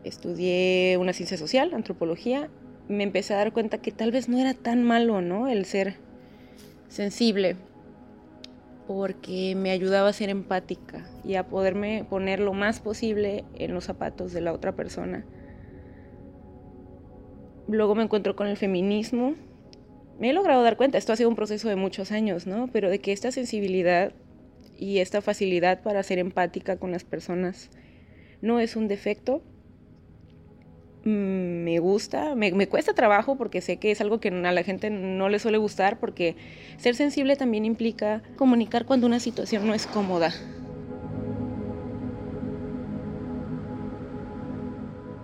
estudié 0.04 0.96
una 0.98 1.12
ciencia 1.12 1.36
social, 1.36 1.74
antropología, 1.74 2.48
me 2.88 3.02
empecé 3.02 3.34
a 3.34 3.38
dar 3.38 3.52
cuenta 3.52 3.78
que 3.78 3.90
tal 3.90 4.12
vez 4.12 4.28
no 4.28 4.38
era 4.38 4.54
tan 4.54 4.84
malo, 4.84 5.20
¿no? 5.20 5.48
El 5.48 5.64
ser 5.64 5.96
sensible, 6.88 7.56
porque 8.86 9.54
me 9.56 9.70
ayudaba 9.70 10.08
a 10.08 10.12
ser 10.12 10.28
empática 10.28 11.06
y 11.24 11.34
a 11.34 11.46
poderme 11.46 12.04
poner 12.08 12.40
lo 12.40 12.52
más 12.52 12.80
posible 12.80 13.44
en 13.54 13.74
los 13.74 13.84
zapatos 13.84 14.32
de 14.32 14.40
la 14.40 14.52
otra 14.52 14.74
persona. 14.74 15.24
Luego 17.68 17.94
me 17.94 18.02
encuentro 18.02 18.36
con 18.36 18.46
el 18.46 18.56
feminismo. 18.56 19.34
Me 20.18 20.30
he 20.30 20.32
logrado 20.32 20.62
dar 20.62 20.76
cuenta, 20.76 20.98
esto 20.98 21.12
ha 21.12 21.16
sido 21.16 21.28
un 21.28 21.36
proceso 21.36 21.68
de 21.68 21.76
muchos 21.76 22.12
años, 22.12 22.46
¿no? 22.46 22.68
Pero 22.72 22.90
de 22.90 23.00
que 23.00 23.12
esta 23.12 23.32
sensibilidad 23.32 24.12
y 24.76 24.98
esta 24.98 25.20
facilidad 25.20 25.82
para 25.82 26.02
ser 26.02 26.18
empática 26.18 26.76
con 26.76 26.90
las 26.90 27.04
personas 27.04 27.70
no 28.40 28.58
es 28.58 28.76
un 28.76 28.88
defecto, 28.88 29.42
me 31.04 31.78
gusta, 31.80 32.34
me, 32.34 32.52
me, 32.52 32.68
cuesta 32.68 32.94
trabajo 32.94 33.36
porque 33.36 33.60
sé 33.60 33.78
que 33.78 33.90
es 33.90 34.00
algo 34.00 34.20
que 34.20 34.28
a 34.28 34.52
la 34.52 34.62
gente 34.62 34.90
no 34.90 35.28
le 35.28 35.38
suele 35.38 35.58
gustar 35.58 35.98
porque 35.98 36.36
ser 36.76 36.94
sensible 36.94 37.36
también 37.36 37.64
implica 37.64 38.22
comunicar 38.36 38.86
cuando 38.86 39.06
una 39.06 39.18
situación 39.18 39.66
no 39.66 39.74
es 39.74 39.86
cómoda. 39.86 40.32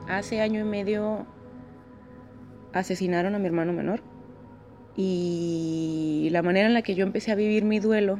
Hace 0.08 0.40
año 0.40 0.60
y 0.60 0.64
medio 0.64 1.26
asesinaron 2.72 3.34
a 3.34 3.38
mi 3.38 3.46
hermano 3.46 3.72
menor 3.72 4.02
y 4.96 6.28
la 6.32 6.42
manera 6.42 6.66
en 6.66 6.74
la 6.74 6.82
que 6.82 6.94
yo 6.96 7.04
empecé 7.04 7.30
a 7.30 7.36
vivir 7.36 7.64
mi 7.64 7.78
duelo 7.78 8.18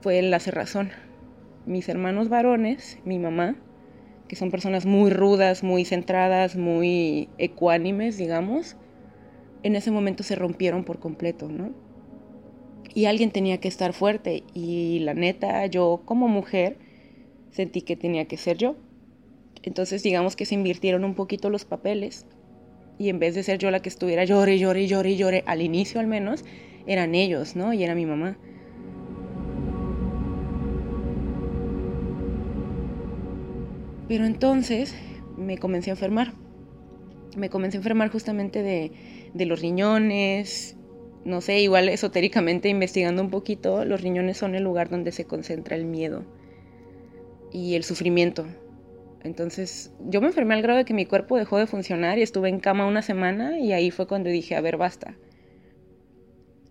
fue 0.00 0.22
la 0.22 0.38
cerrazón. 0.40 0.90
Mis 1.66 1.88
hermanos 1.90 2.30
varones, 2.30 2.98
mi 3.04 3.18
mamá, 3.18 3.56
que 4.30 4.36
son 4.36 4.52
personas 4.52 4.86
muy 4.86 5.10
rudas, 5.10 5.64
muy 5.64 5.84
centradas, 5.84 6.54
muy 6.54 7.28
ecuánimes, 7.36 8.16
digamos, 8.16 8.76
en 9.64 9.74
ese 9.74 9.90
momento 9.90 10.22
se 10.22 10.36
rompieron 10.36 10.84
por 10.84 11.00
completo, 11.00 11.48
¿no? 11.48 11.72
Y 12.94 13.06
alguien 13.06 13.32
tenía 13.32 13.58
que 13.58 13.66
estar 13.66 13.92
fuerte 13.92 14.44
y 14.54 15.00
la 15.00 15.14
neta, 15.14 15.66
yo 15.66 16.02
como 16.04 16.28
mujer 16.28 16.78
sentí 17.50 17.82
que 17.82 17.96
tenía 17.96 18.26
que 18.26 18.36
ser 18.36 18.56
yo. 18.56 18.76
Entonces 19.64 20.04
digamos 20.04 20.36
que 20.36 20.46
se 20.46 20.54
invirtieron 20.54 21.04
un 21.04 21.16
poquito 21.16 21.50
los 21.50 21.64
papeles 21.64 22.24
y 23.00 23.08
en 23.08 23.18
vez 23.18 23.34
de 23.34 23.42
ser 23.42 23.58
yo 23.58 23.72
la 23.72 23.82
que 23.82 23.88
estuviera 23.88 24.22
llore, 24.22 24.60
llore, 24.60 24.86
llore, 24.86 25.16
llore, 25.16 25.42
al 25.44 25.60
inicio 25.60 25.98
al 25.98 26.06
menos, 26.06 26.44
eran 26.86 27.16
ellos, 27.16 27.56
¿no? 27.56 27.72
Y 27.72 27.82
era 27.82 27.96
mi 27.96 28.06
mamá. 28.06 28.38
Pero 34.10 34.24
entonces 34.24 34.92
me 35.36 35.56
comencé 35.56 35.90
a 35.90 35.92
enfermar. 35.92 36.32
Me 37.36 37.48
comencé 37.48 37.76
a 37.76 37.78
enfermar 37.78 38.10
justamente 38.10 38.60
de, 38.60 38.90
de 39.32 39.46
los 39.46 39.60
riñones. 39.60 40.74
No 41.24 41.40
sé, 41.40 41.60
igual 41.60 41.88
esotéricamente 41.88 42.68
investigando 42.68 43.22
un 43.22 43.30
poquito, 43.30 43.84
los 43.84 44.00
riñones 44.00 44.36
son 44.36 44.56
el 44.56 44.64
lugar 44.64 44.88
donde 44.88 45.12
se 45.12 45.26
concentra 45.26 45.76
el 45.76 45.84
miedo 45.84 46.24
y 47.52 47.76
el 47.76 47.84
sufrimiento. 47.84 48.46
Entonces 49.22 49.92
yo 50.08 50.20
me 50.20 50.26
enfermé 50.26 50.54
al 50.54 50.62
grado 50.62 50.78
de 50.78 50.84
que 50.84 50.92
mi 50.92 51.06
cuerpo 51.06 51.36
dejó 51.36 51.58
de 51.58 51.68
funcionar 51.68 52.18
y 52.18 52.22
estuve 52.22 52.48
en 52.48 52.58
cama 52.58 52.88
una 52.88 53.02
semana 53.02 53.60
y 53.60 53.72
ahí 53.72 53.92
fue 53.92 54.08
cuando 54.08 54.28
dije, 54.28 54.56
a 54.56 54.60
ver, 54.60 54.76
basta. 54.76 55.14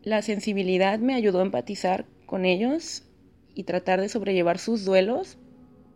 La 0.04 0.22
sensibilidad 0.24 1.00
me 1.00 1.16
ayudó 1.16 1.40
a 1.40 1.44
empatizar 1.44 2.06
con 2.26 2.44
ellos 2.44 3.06
y 3.56 3.64
tratar 3.64 4.02
de 4.02 4.10
sobrellevar 4.10 4.58
sus 4.58 4.84
duelos 4.84 5.38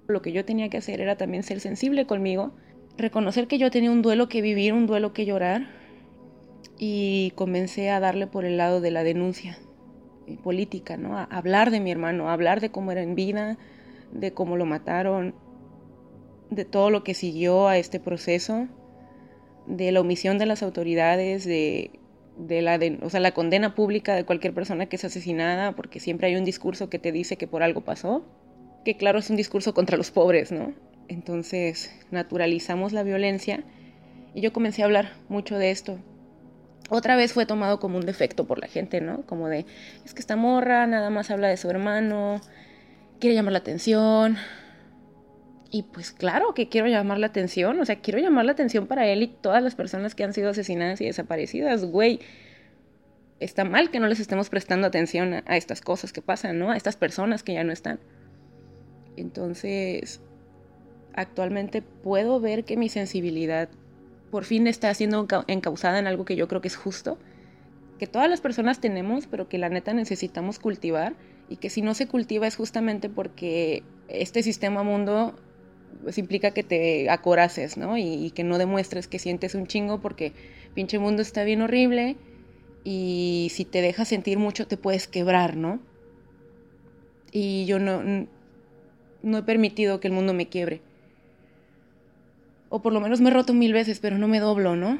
lo 0.07 0.21
que 0.21 0.31
yo 0.31 0.45
tenía 0.45 0.69
que 0.69 0.77
hacer 0.77 1.01
era 1.01 1.15
también 1.15 1.43
ser 1.43 1.59
sensible 1.59 2.05
conmigo, 2.05 2.51
reconocer 2.97 3.47
que 3.47 3.57
yo 3.57 3.71
tenía 3.71 3.91
un 3.91 4.01
duelo 4.01 4.29
que 4.29 4.41
vivir, 4.41 4.73
un 4.73 4.85
duelo 4.85 5.13
que 5.13 5.25
llorar, 5.25 5.67
y 6.77 7.31
comencé 7.35 7.89
a 7.89 7.99
darle 7.99 8.27
por 8.27 8.45
el 8.45 8.57
lado 8.57 8.81
de 8.81 8.91
la 8.91 9.03
denuncia 9.03 9.57
eh, 10.27 10.37
política, 10.41 10.97
¿no? 10.97 11.17
A 11.17 11.23
hablar 11.23 11.71
de 11.71 11.79
mi 11.79 11.91
hermano, 11.91 12.29
a 12.29 12.33
hablar 12.33 12.61
de 12.61 12.71
cómo 12.71 12.91
era 12.91 13.01
en 13.01 13.15
vida, 13.15 13.57
de 14.11 14.33
cómo 14.33 14.57
lo 14.57 14.65
mataron, 14.65 15.35
de 16.49 16.65
todo 16.65 16.89
lo 16.89 17.03
que 17.03 17.13
siguió 17.13 17.67
a 17.67 17.77
este 17.77 17.99
proceso, 17.99 18.67
de 19.65 19.91
la 19.91 20.01
omisión 20.01 20.37
de 20.37 20.45
las 20.45 20.61
autoridades, 20.61 21.45
de, 21.45 21.91
la, 22.37 22.79
o 23.01 23.09
sea, 23.09 23.19
la 23.19 23.31
condena 23.31 23.75
pública 23.75 24.15
de 24.15 24.25
cualquier 24.25 24.53
persona 24.53 24.87
que 24.87 24.97
es 24.97 25.05
asesinada, 25.05 25.75
porque 25.75 25.99
siempre 25.99 26.27
hay 26.27 26.35
un 26.35 26.43
discurso 26.43 26.89
que 26.89 26.99
te 26.99 27.11
dice 27.11 27.37
que 27.37 27.47
por 27.47 27.63
algo 27.63 27.81
pasó, 27.81 28.25
que 28.83 28.97
claro 28.97 29.19
es 29.19 29.29
un 29.29 29.35
discurso 29.35 29.73
contra 29.73 29.97
los 29.97 30.11
pobres, 30.11 30.51
¿no? 30.51 30.73
Entonces 31.07 31.91
naturalizamos 32.11 32.93
la 32.93 33.03
violencia 33.03 33.63
y 34.33 34.41
yo 34.41 34.53
comencé 34.53 34.81
a 34.81 34.85
hablar 34.85 35.13
mucho 35.29 35.57
de 35.57 35.71
esto. 35.71 35.99
Otra 36.89 37.15
vez 37.15 37.33
fue 37.33 37.45
tomado 37.45 37.79
como 37.79 37.97
un 37.97 38.05
defecto 38.05 38.45
por 38.45 38.59
la 38.59 38.67
gente, 38.67 39.01
¿no? 39.01 39.25
Como 39.25 39.47
de, 39.47 39.65
es 40.05 40.13
que 40.13 40.19
esta 40.19 40.35
morra 40.35 40.85
nada 40.87 41.09
más 41.09 41.31
habla 41.31 41.47
de 41.47 41.57
su 41.57 41.69
hermano, 41.69 42.41
quiere 43.19 43.35
llamar 43.35 43.53
la 43.53 43.59
atención, 43.59 44.37
y 45.73 45.81
pues 45.81 46.11
claro 46.11 46.53
que 46.53 46.69
quiero 46.69 46.85
llamar 46.87 47.17
la 47.17 47.25
atención, 47.25 47.79
o 47.79 47.85
sea, 47.85 47.95
quiero 47.95 48.19
llamar 48.19 48.45
la 48.45 48.51
atención 48.51 48.85
para 48.85 49.07
él 49.07 49.23
y 49.23 49.27
todas 49.27 49.63
las 49.63 49.73
personas 49.73 50.13
que 50.13 50.23
han 50.23 50.31
sido 50.31 50.51
asesinadas 50.51 51.01
y 51.01 51.05
desaparecidas, 51.05 51.83
güey. 51.83 52.19
Está 53.39 53.65
mal 53.65 53.89
que 53.89 53.99
no 53.99 54.05
les 54.05 54.19
estemos 54.19 54.49
prestando 54.49 54.85
atención 54.85 55.33
a, 55.33 55.57
estas 55.57 55.81
cosas 55.81 56.13
que 56.13 56.21
pasan, 56.21 56.59
¿no? 56.59 56.69
A 56.69 56.77
estas 56.77 56.95
personas 56.95 57.41
que 57.41 57.55
ya 57.55 57.63
no 57.63 57.73
están. 57.73 57.99
Entonces, 59.17 60.21
actualmente 61.13 61.81
puedo 61.81 62.39
ver 62.39 62.65
que 62.65 62.77
mi 62.77 62.89
sensibilidad 62.89 63.69
por 64.31 64.45
fin 64.45 64.65
está 64.67 64.93
siendo 64.93 65.27
encausada 65.47 65.99
en 65.99 66.07
algo 66.07 66.25
que 66.25 66.35
yo 66.35 66.47
creo 66.47 66.61
que 66.61 66.67
es 66.67 66.75
justo, 66.75 67.19
que 67.99 68.07
todas 68.07 68.29
las 68.29 68.41
personas 68.41 68.79
tenemos, 68.79 69.27
pero 69.27 69.47
que 69.47 69.59
la 69.59 69.69
neta 69.69 69.93
necesitamos 69.93 70.57
cultivar 70.57 71.13
y 71.49 71.57
que 71.57 71.69
si 71.69 71.81
no 71.81 71.93
se 71.93 72.07
cultiva 72.07 72.47
es 72.47 72.55
justamente 72.55 73.09
porque 73.09 73.83
este 74.07 74.41
sistema 74.41 74.83
mundo 74.83 75.35
pues 76.01 76.17
implica 76.17 76.51
que 76.51 76.63
te 76.63 77.09
acoraces, 77.09 77.77
¿no? 77.77 77.97
Y, 77.97 78.31
que 78.31 78.43
no 78.43 78.57
demuestres 78.57 79.07
que 79.07 79.19
sientes 79.19 79.55
un 79.55 79.67
chingo 79.67 80.01
porque 80.01 80.33
pinche 80.73 80.99
mundo 80.99 81.21
está 81.21 81.43
bien 81.43 81.61
horrible 81.61 82.17
y 82.83 83.49
si 83.51 83.65
te 83.65 83.81
dejas 83.81 84.07
sentir 84.07 84.39
mucho 84.39 84.67
te 84.67 84.77
puedes 84.77 85.07
quebrar, 85.07 85.55
¿no? 85.55 85.79
Y 87.31 87.65
yo 87.65 87.79
no, 87.79 88.27
no 89.23 89.37
he 89.39 89.43
permitido 89.43 89.99
que 89.99 90.07
el 90.07 90.13
mundo 90.13 90.33
me 90.33 90.49
quiebre. 90.49 90.81
O 92.69 92.81
por 92.81 92.93
lo 92.93 92.99
menos 92.99 93.21
me 93.21 93.29
he 93.29 93.33
roto 93.33 93.53
mil 93.53 93.73
veces, 93.73 93.99
pero 93.99 94.17
no 94.17 94.27
me 94.27 94.39
doblo, 94.39 94.75
¿no? 94.75 94.99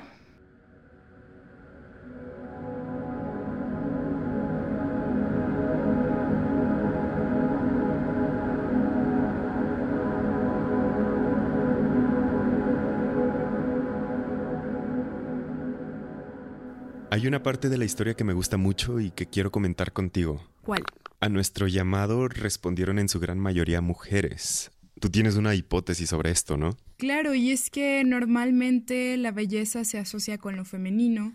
Hay 17.10 17.28
una 17.28 17.44
parte 17.44 17.70
de 17.70 17.78
la 17.78 17.86
historia 17.86 18.16
que 18.16 18.24
me 18.24 18.34
gusta 18.34 18.58
mucho 18.58 19.00
y 19.00 19.12
que 19.12 19.28
quiero 19.28 19.52
comentar 19.52 19.94
contigo. 19.94 20.42
¿Cuál? 20.64 20.84
A 21.24 21.30
nuestro 21.30 21.70
llamado 21.70 22.28
respondieron 22.28 23.00
en 23.00 23.08
su 23.08 23.18
gran 23.18 23.40
mayoría 23.40 23.80
mujeres. 23.80 24.72
Tú 25.00 25.10
tienes 25.10 25.38
una 25.38 25.56
hipótesis 25.56 26.10
sobre 26.10 26.32
esto, 26.32 26.58
¿no? 26.58 26.76
Claro, 26.98 27.34
y 27.34 27.52
es 27.52 27.70
que 27.70 28.04
normalmente 28.04 29.16
la 29.16 29.32
belleza 29.32 29.86
se 29.86 29.98
asocia 29.98 30.38
con 30.38 30.58
lo 30.58 30.66
femenino 30.66 31.34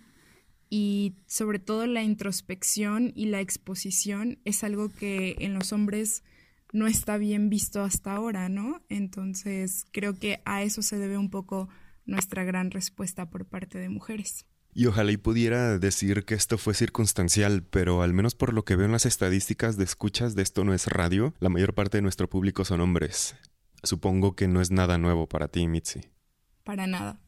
y 0.68 1.14
sobre 1.26 1.58
todo 1.58 1.86
la 1.86 2.02
introspección 2.02 3.14
y 3.14 3.28
la 3.28 3.40
exposición 3.40 4.40
es 4.44 4.62
algo 4.62 4.90
que 4.90 5.36
en 5.38 5.54
los 5.54 5.72
hombres 5.72 6.22
no 6.70 6.86
está 6.86 7.16
bien 7.16 7.48
visto 7.48 7.82
hasta 7.82 8.12
ahora, 8.12 8.50
¿no? 8.50 8.82
Entonces 8.90 9.86
creo 9.90 10.18
que 10.18 10.42
a 10.44 10.62
eso 10.62 10.82
se 10.82 10.98
debe 10.98 11.16
un 11.16 11.30
poco 11.30 11.70
nuestra 12.04 12.44
gran 12.44 12.72
respuesta 12.72 13.30
por 13.30 13.46
parte 13.46 13.78
de 13.78 13.88
mujeres. 13.88 14.44
Y 14.78 14.86
ojalá 14.86 15.10
y 15.10 15.16
pudiera 15.16 15.76
decir 15.76 16.24
que 16.24 16.36
esto 16.36 16.56
fue 16.56 16.72
circunstancial, 16.72 17.64
pero 17.64 18.02
al 18.02 18.14
menos 18.14 18.36
por 18.36 18.54
lo 18.54 18.64
que 18.64 18.76
veo 18.76 18.86
en 18.86 18.92
las 18.92 19.06
estadísticas 19.06 19.76
de 19.76 19.82
escuchas 19.82 20.36
de 20.36 20.42
esto 20.42 20.62
no 20.62 20.72
es 20.72 20.86
radio, 20.86 21.34
la 21.40 21.48
mayor 21.48 21.74
parte 21.74 21.98
de 21.98 22.02
nuestro 22.02 22.30
público 22.30 22.64
son 22.64 22.80
hombres. 22.80 23.34
Supongo 23.82 24.36
que 24.36 24.46
no 24.46 24.60
es 24.60 24.70
nada 24.70 24.96
nuevo 24.96 25.26
para 25.26 25.48
ti, 25.48 25.66
Mitzi. 25.66 26.02
Para 26.62 26.86
nada. 26.86 27.18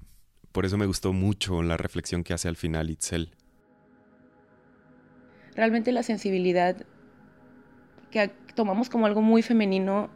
Por 0.52 0.64
eso 0.64 0.78
me 0.78 0.86
gustó 0.86 1.12
mucho 1.12 1.60
la 1.64 1.76
reflexión 1.76 2.22
que 2.22 2.34
hace 2.34 2.46
al 2.46 2.54
final 2.54 2.88
Itzel. 2.88 3.34
Realmente 5.56 5.90
la 5.90 6.04
sensibilidad 6.04 6.86
que 8.12 8.28
tomamos 8.54 8.88
como 8.88 9.06
algo 9.06 9.22
muy 9.22 9.42
femenino 9.42 10.08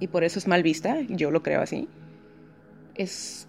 y 0.00 0.06
por 0.06 0.24
eso 0.24 0.38
es 0.38 0.48
mal 0.48 0.62
vista, 0.62 1.02
yo 1.02 1.30
lo 1.30 1.42
creo 1.42 1.60
así, 1.60 1.86
es 2.94 3.46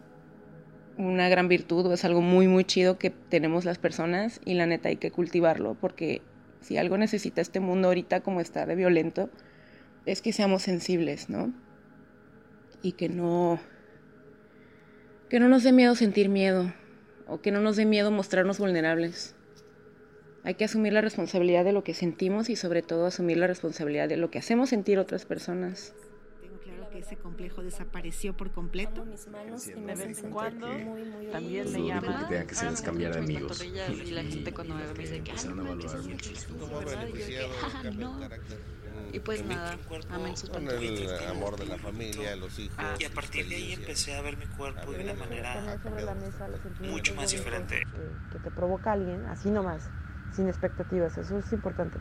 una 0.97 1.29
gran 1.29 1.47
virtud 1.47 1.85
o 1.87 1.93
es 1.93 2.05
algo 2.05 2.21
muy, 2.21 2.47
muy 2.47 2.65
chido 2.65 2.97
que 2.97 3.09
tenemos 3.09 3.65
las 3.65 3.77
personas 3.77 4.39
y 4.45 4.53
la 4.53 4.65
neta 4.65 4.89
hay 4.89 4.97
que 4.97 5.11
cultivarlo 5.11 5.75
porque 5.79 6.21
si 6.61 6.77
algo 6.77 6.97
necesita 6.97 7.41
este 7.41 7.59
mundo 7.59 7.89
ahorita 7.89 8.21
como 8.21 8.41
está 8.41 8.65
de 8.65 8.75
violento, 8.75 9.29
es 10.05 10.21
que 10.21 10.33
seamos 10.33 10.61
sensibles, 10.61 11.29
¿no? 11.29 11.53
Y 12.81 12.93
que 12.93 13.09
no, 13.09 13.59
que 15.29 15.39
no 15.39 15.49
nos 15.49 15.63
dé 15.63 15.71
miedo 15.71 15.95
sentir 15.95 16.29
miedo 16.29 16.73
o 17.27 17.41
que 17.41 17.51
no 17.51 17.61
nos 17.61 17.75
dé 17.75 17.85
miedo 17.85 18.11
mostrarnos 18.11 18.59
vulnerables. 18.59 19.35
Hay 20.43 20.55
que 20.55 20.65
asumir 20.65 20.93
la 20.93 21.01
responsabilidad 21.01 21.63
de 21.63 21.71
lo 21.71 21.83
que 21.83 21.93
sentimos 21.93 22.49
y 22.49 22.55
sobre 22.55 22.81
todo 22.81 23.05
asumir 23.05 23.37
la 23.37 23.47
responsabilidad 23.47 24.09
de 24.09 24.17
lo 24.17 24.29
que 24.29 24.39
hacemos 24.39 24.69
sentir 24.69 24.99
otras 24.99 25.25
personas 25.25 25.93
ese 27.03 27.17
complejo 27.17 27.61
desapareció 27.61 28.35
por 28.35 28.51
completo. 28.51 29.05
Mis 29.05 29.27
manos 29.27 29.67
y 29.67 29.73
de 29.73 29.95
vez 29.95 30.23
en 30.23 30.31
cuando 30.31 30.67
también 31.31 31.71
me 31.71 31.85
llaman. 31.85 32.19
Que 32.19 32.25
tenga 32.25 32.47
que 32.47 32.55
se 32.55 32.69
les 32.69 32.81
cambiar 32.81 33.13
de 33.13 33.19
amigos. 33.19 33.63
Y 33.63 34.11
la 34.11 34.23
gente 34.23 34.53
cuando 34.53 34.75
me 34.75 34.85
ve 34.85 34.93
me 34.93 34.99
dice 34.99 35.21
que 35.21 35.31
empezaron 35.31 35.59
a 35.59 35.63
evaluar 35.63 35.97
muchísimo. 36.03 36.69
Y 39.11 39.19
pues 39.19 39.45
nada, 39.45 39.77
amén 40.09 40.35
sus 40.35 40.49
Con 40.49 40.67
el 40.67 41.27
amor 41.29 41.57
de 41.57 41.65
la 41.65 41.77
familia, 41.77 42.35
los 42.35 42.57
hijos. 42.57 42.83
Y 42.99 43.05
a 43.05 43.09
partir 43.09 43.47
de 43.47 43.55
ahí 43.55 43.73
empecé 43.73 44.15
a 44.15 44.21
ver 44.21 44.37
mi 44.37 44.45
cuerpo 44.47 44.91
de 44.91 45.03
una 45.03 45.13
manera 45.13 45.79
mucho 46.79 47.15
más 47.15 47.31
diferente. 47.31 47.83
Que 48.31 48.39
te 48.39 48.51
provoca 48.51 48.93
alguien, 48.93 49.25
así 49.25 49.51
nomás, 49.51 49.89
sin 50.33 50.47
expectativas, 50.47 51.17
eso 51.17 51.37
es 51.37 51.51
importante. 51.53 51.99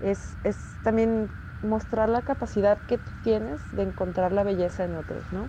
Es, 0.00 0.36
es 0.44 0.56
también 0.82 1.30
mostrar 1.62 2.08
la 2.08 2.22
capacidad 2.22 2.78
que 2.86 2.98
tú 2.98 3.10
tienes 3.22 3.60
de 3.72 3.82
encontrar 3.82 4.32
la 4.32 4.42
belleza 4.42 4.84
en 4.84 4.96
otros, 4.96 5.24
¿no? 5.32 5.48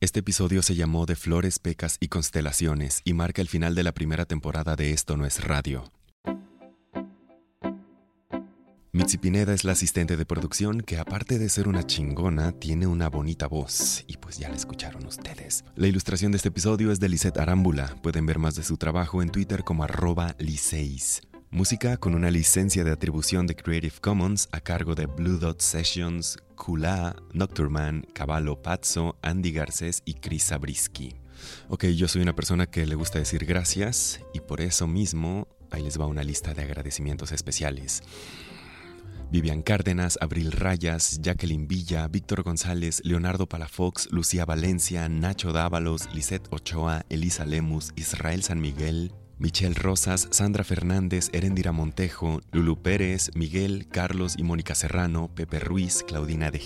Este 0.00 0.20
episodio 0.20 0.62
se 0.62 0.74
llamó 0.74 1.04
De 1.04 1.14
Flores, 1.14 1.58
Pecas 1.58 1.98
y 2.00 2.08
Constelaciones 2.08 3.02
y 3.04 3.12
marca 3.12 3.42
el 3.42 3.48
final 3.48 3.74
de 3.74 3.82
la 3.82 3.92
primera 3.92 4.24
temporada 4.24 4.74
de 4.74 4.92
Esto 4.92 5.18
no 5.18 5.26
es 5.26 5.44
radio. 5.44 5.92
Mitzi 9.00 9.16
Pineda 9.16 9.54
es 9.54 9.64
la 9.64 9.72
asistente 9.72 10.18
de 10.18 10.26
producción 10.26 10.82
que 10.82 10.98
aparte 10.98 11.38
de 11.38 11.48
ser 11.48 11.68
una 11.68 11.86
chingona, 11.86 12.52
tiene 12.52 12.86
una 12.86 13.08
bonita 13.08 13.46
voz. 13.46 14.04
Y 14.06 14.18
pues 14.18 14.36
ya 14.36 14.50
la 14.50 14.56
escucharon 14.56 15.06
ustedes. 15.06 15.64
La 15.74 15.86
ilustración 15.86 16.32
de 16.32 16.36
este 16.36 16.50
episodio 16.50 16.92
es 16.92 17.00
de 17.00 17.08
Lisette 17.08 17.38
Arámbula. 17.38 17.96
Pueden 18.02 18.26
ver 18.26 18.38
más 18.38 18.56
de 18.56 18.62
su 18.62 18.76
trabajo 18.76 19.22
en 19.22 19.30
Twitter 19.30 19.64
como 19.64 19.84
arroba 19.84 20.36
liceis. 20.38 21.22
Música 21.50 21.96
con 21.96 22.14
una 22.14 22.30
licencia 22.30 22.84
de 22.84 22.90
atribución 22.90 23.46
de 23.46 23.56
Creative 23.56 23.94
Commons 24.02 24.50
a 24.52 24.60
cargo 24.60 24.94
de 24.94 25.06
Blue 25.06 25.38
Dot 25.38 25.62
Sessions, 25.62 26.36
Kula, 26.54 27.16
Nocturman, 27.32 28.06
Caballo 28.12 28.60
Pazzo, 28.60 29.16
Andy 29.22 29.50
Garcés 29.52 30.02
y 30.04 30.12
Chris 30.12 30.48
Zabriskie. 30.48 31.16
Ok, 31.70 31.86
yo 31.86 32.06
soy 32.06 32.20
una 32.20 32.36
persona 32.36 32.66
que 32.66 32.84
le 32.84 32.96
gusta 32.96 33.18
decir 33.18 33.46
gracias 33.46 34.20
y 34.34 34.40
por 34.40 34.60
eso 34.60 34.86
mismo 34.86 35.48
ahí 35.70 35.84
les 35.84 35.98
va 35.98 36.04
una 36.04 36.22
lista 36.22 36.52
de 36.52 36.64
agradecimientos 36.64 37.32
especiales. 37.32 38.02
Vivian 39.30 39.62
Cárdenas, 39.62 40.18
Abril 40.20 40.50
Rayas, 40.50 41.20
Jacqueline 41.22 41.68
Villa, 41.68 42.08
Víctor 42.08 42.42
González, 42.42 43.00
Leonardo 43.04 43.48
Palafox, 43.48 44.08
Lucía 44.10 44.44
Valencia, 44.44 45.08
Nacho 45.08 45.52
Dávalos, 45.52 46.08
Lisette 46.12 46.48
Ochoa, 46.50 47.04
Elisa 47.08 47.46
Lemus, 47.46 47.92
Israel 47.94 48.42
San 48.42 48.60
Miguel, 48.60 49.12
Michelle 49.40 49.74
Rosas, 49.74 50.28
Sandra 50.32 50.64
Fernández, 50.64 51.30
Erendira 51.32 51.72
Montejo, 51.72 52.40
Lulu 52.52 52.82
Pérez, 52.82 53.30
Miguel, 53.34 53.88
Carlos 53.88 54.34
y 54.36 54.42
Mónica 54.42 54.74
Serrano, 54.74 55.30
Pepe 55.34 55.60
Ruiz, 55.60 56.04
Claudina 56.06 56.50
de 56.50 56.60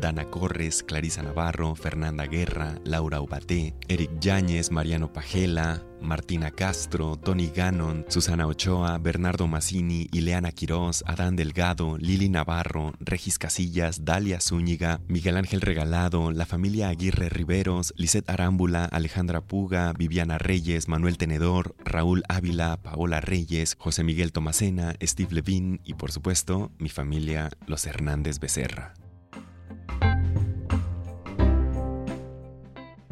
Dana 0.00 0.24
Corres, 0.24 0.82
Clarisa 0.82 1.22
Navarro, 1.22 1.76
Fernanda 1.76 2.26
Guerra, 2.26 2.80
Laura 2.84 3.20
Ubaté, 3.20 3.76
Eric 3.86 4.10
Yáñez, 4.18 4.72
Mariano 4.72 5.12
Pajela, 5.12 5.84
Martina 6.00 6.50
Castro, 6.50 7.16
Tony 7.16 7.50
Gannon, 7.54 8.04
Susana 8.08 8.46
Ochoa, 8.46 8.98
Bernardo 8.98 9.46
Massini, 9.46 10.08
Ileana 10.12 10.52
Quiroz, 10.52 11.02
Adán 11.06 11.36
Delgado, 11.36 11.96
Lili 11.98 12.28
Navarro, 12.28 12.92
Regis 13.00 13.38
Casillas, 13.38 14.04
Dalia 14.04 14.40
Zúñiga, 14.40 15.00
Miguel 15.08 15.36
Ángel 15.36 15.60
Regalado, 15.60 16.30
la 16.32 16.46
familia 16.46 16.88
Aguirre 16.88 17.28
Riveros, 17.28 17.94
Lisette 17.96 18.30
Arámbula, 18.30 18.84
Alejandra 18.84 19.40
Puga, 19.40 19.92
Viviana 19.92 20.38
Reyes, 20.38 20.88
Manuel 20.88 21.18
Tenedor, 21.18 21.74
Raúl 21.84 22.22
Ávila, 22.28 22.76
Paola 22.82 23.20
Reyes, 23.20 23.76
José 23.78 24.04
Miguel 24.04 24.32
Tomacena, 24.32 24.94
Steve 25.02 25.34
Levine 25.34 25.80
y 25.84 25.94
por 25.94 26.12
supuesto 26.12 26.72
mi 26.78 26.88
familia, 26.88 27.50
los 27.66 27.86
Hernández 27.86 28.38
Becerra. 28.38 28.94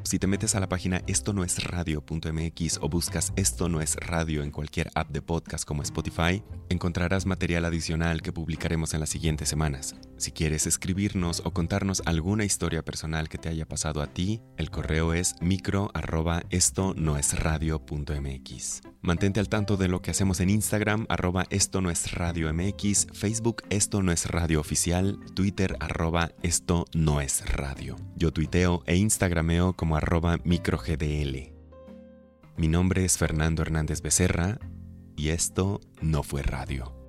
Si 0.04 0.18
te 0.18 0.26
metes 0.26 0.54
a 0.54 0.60
la 0.60 0.68
página 0.68 1.00
esto 1.06 1.32
no 1.32 1.44
es 1.44 1.64
radio.mx 1.64 2.78
o 2.82 2.90
buscas 2.90 3.32
esto 3.36 3.70
no 3.70 3.80
es 3.80 3.96
radio 3.96 4.42
en 4.42 4.50
cualquier 4.50 4.90
app 4.94 5.08
de 5.10 5.22
podcast 5.22 5.64
como 5.64 5.82
Spotify, 5.82 6.42
encontrarás 6.68 7.24
material 7.24 7.64
adicional 7.64 8.20
que 8.20 8.30
publicaremos 8.30 8.92
en 8.92 9.00
las 9.00 9.08
siguientes 9.08 9.48
semanas. 9.48 9.96
Si 10.18 10.30
quieres 10.30 10.66
escribirnos 10.66 11.40
o 11.46 11.52
contarnos 11.52 12.02
alguna 12.04 12.44
historia 12.44 12.84
personal 12.84 13.30
que 13.30 13.38
te 13.38 13.48
haya 13.48 13.66
pasado 13.66 14.02
a 14.02 14.06
ti, 14.06 14.42
el 14.58 14.70
correo 14.70 15.14
es 15.14 15.36
micro 15.40 15.90
arroba 15.94 16.42
esto 16.50 16.92
no 16.94 17.16
es 17.16 17.38
radio.mx. 17.38 18.82
Mantente 19.00 19.38
al 19.38 19.50
tanto 19.50 19.76
de 19.76 19.88
lo 19.88 20.00
que 20.00 20.10
hacemos 20.10 20.40
en 20.40 20.48
Instagram, 20.48 21.04
arroba 21.10 21.46
esto 21.50 21.82
no 21.82 21.90
es 21.90 22.12
radio 22.12 22.52
MX, 22.52 23.08
Facebook 23.12 23.62
esto 23.68 24.02
no 24.02 24.12
es 24.12 24.30
radio 24.30 24.60
oficial, 24.60 25.18
Twitter 25.34 25.76
arroba 25.80 26.30
esto 26.42 26.86
no 26.94 27.20
es 27.20 27.44
radio. 27.52 27.96
Yo 28.16 28.32
tuiteo 28.32 28.82
e 28.86 28.96
instagrameo 28.96 29.74
arroba 29.96 30.38
microgdl. 30.44 31.52
Mi 32.56 32.68
nombre 32.68 33.04
es 33.04 33.18
Fernando 33.18 33.62
Hernández 33.62 34.00
Becerra 34.00 34.58
y 35.16 35.30
esto 35.30 35.80
no 36.00 36.22
fue 36.22 36.42
radio. 36.42 37.03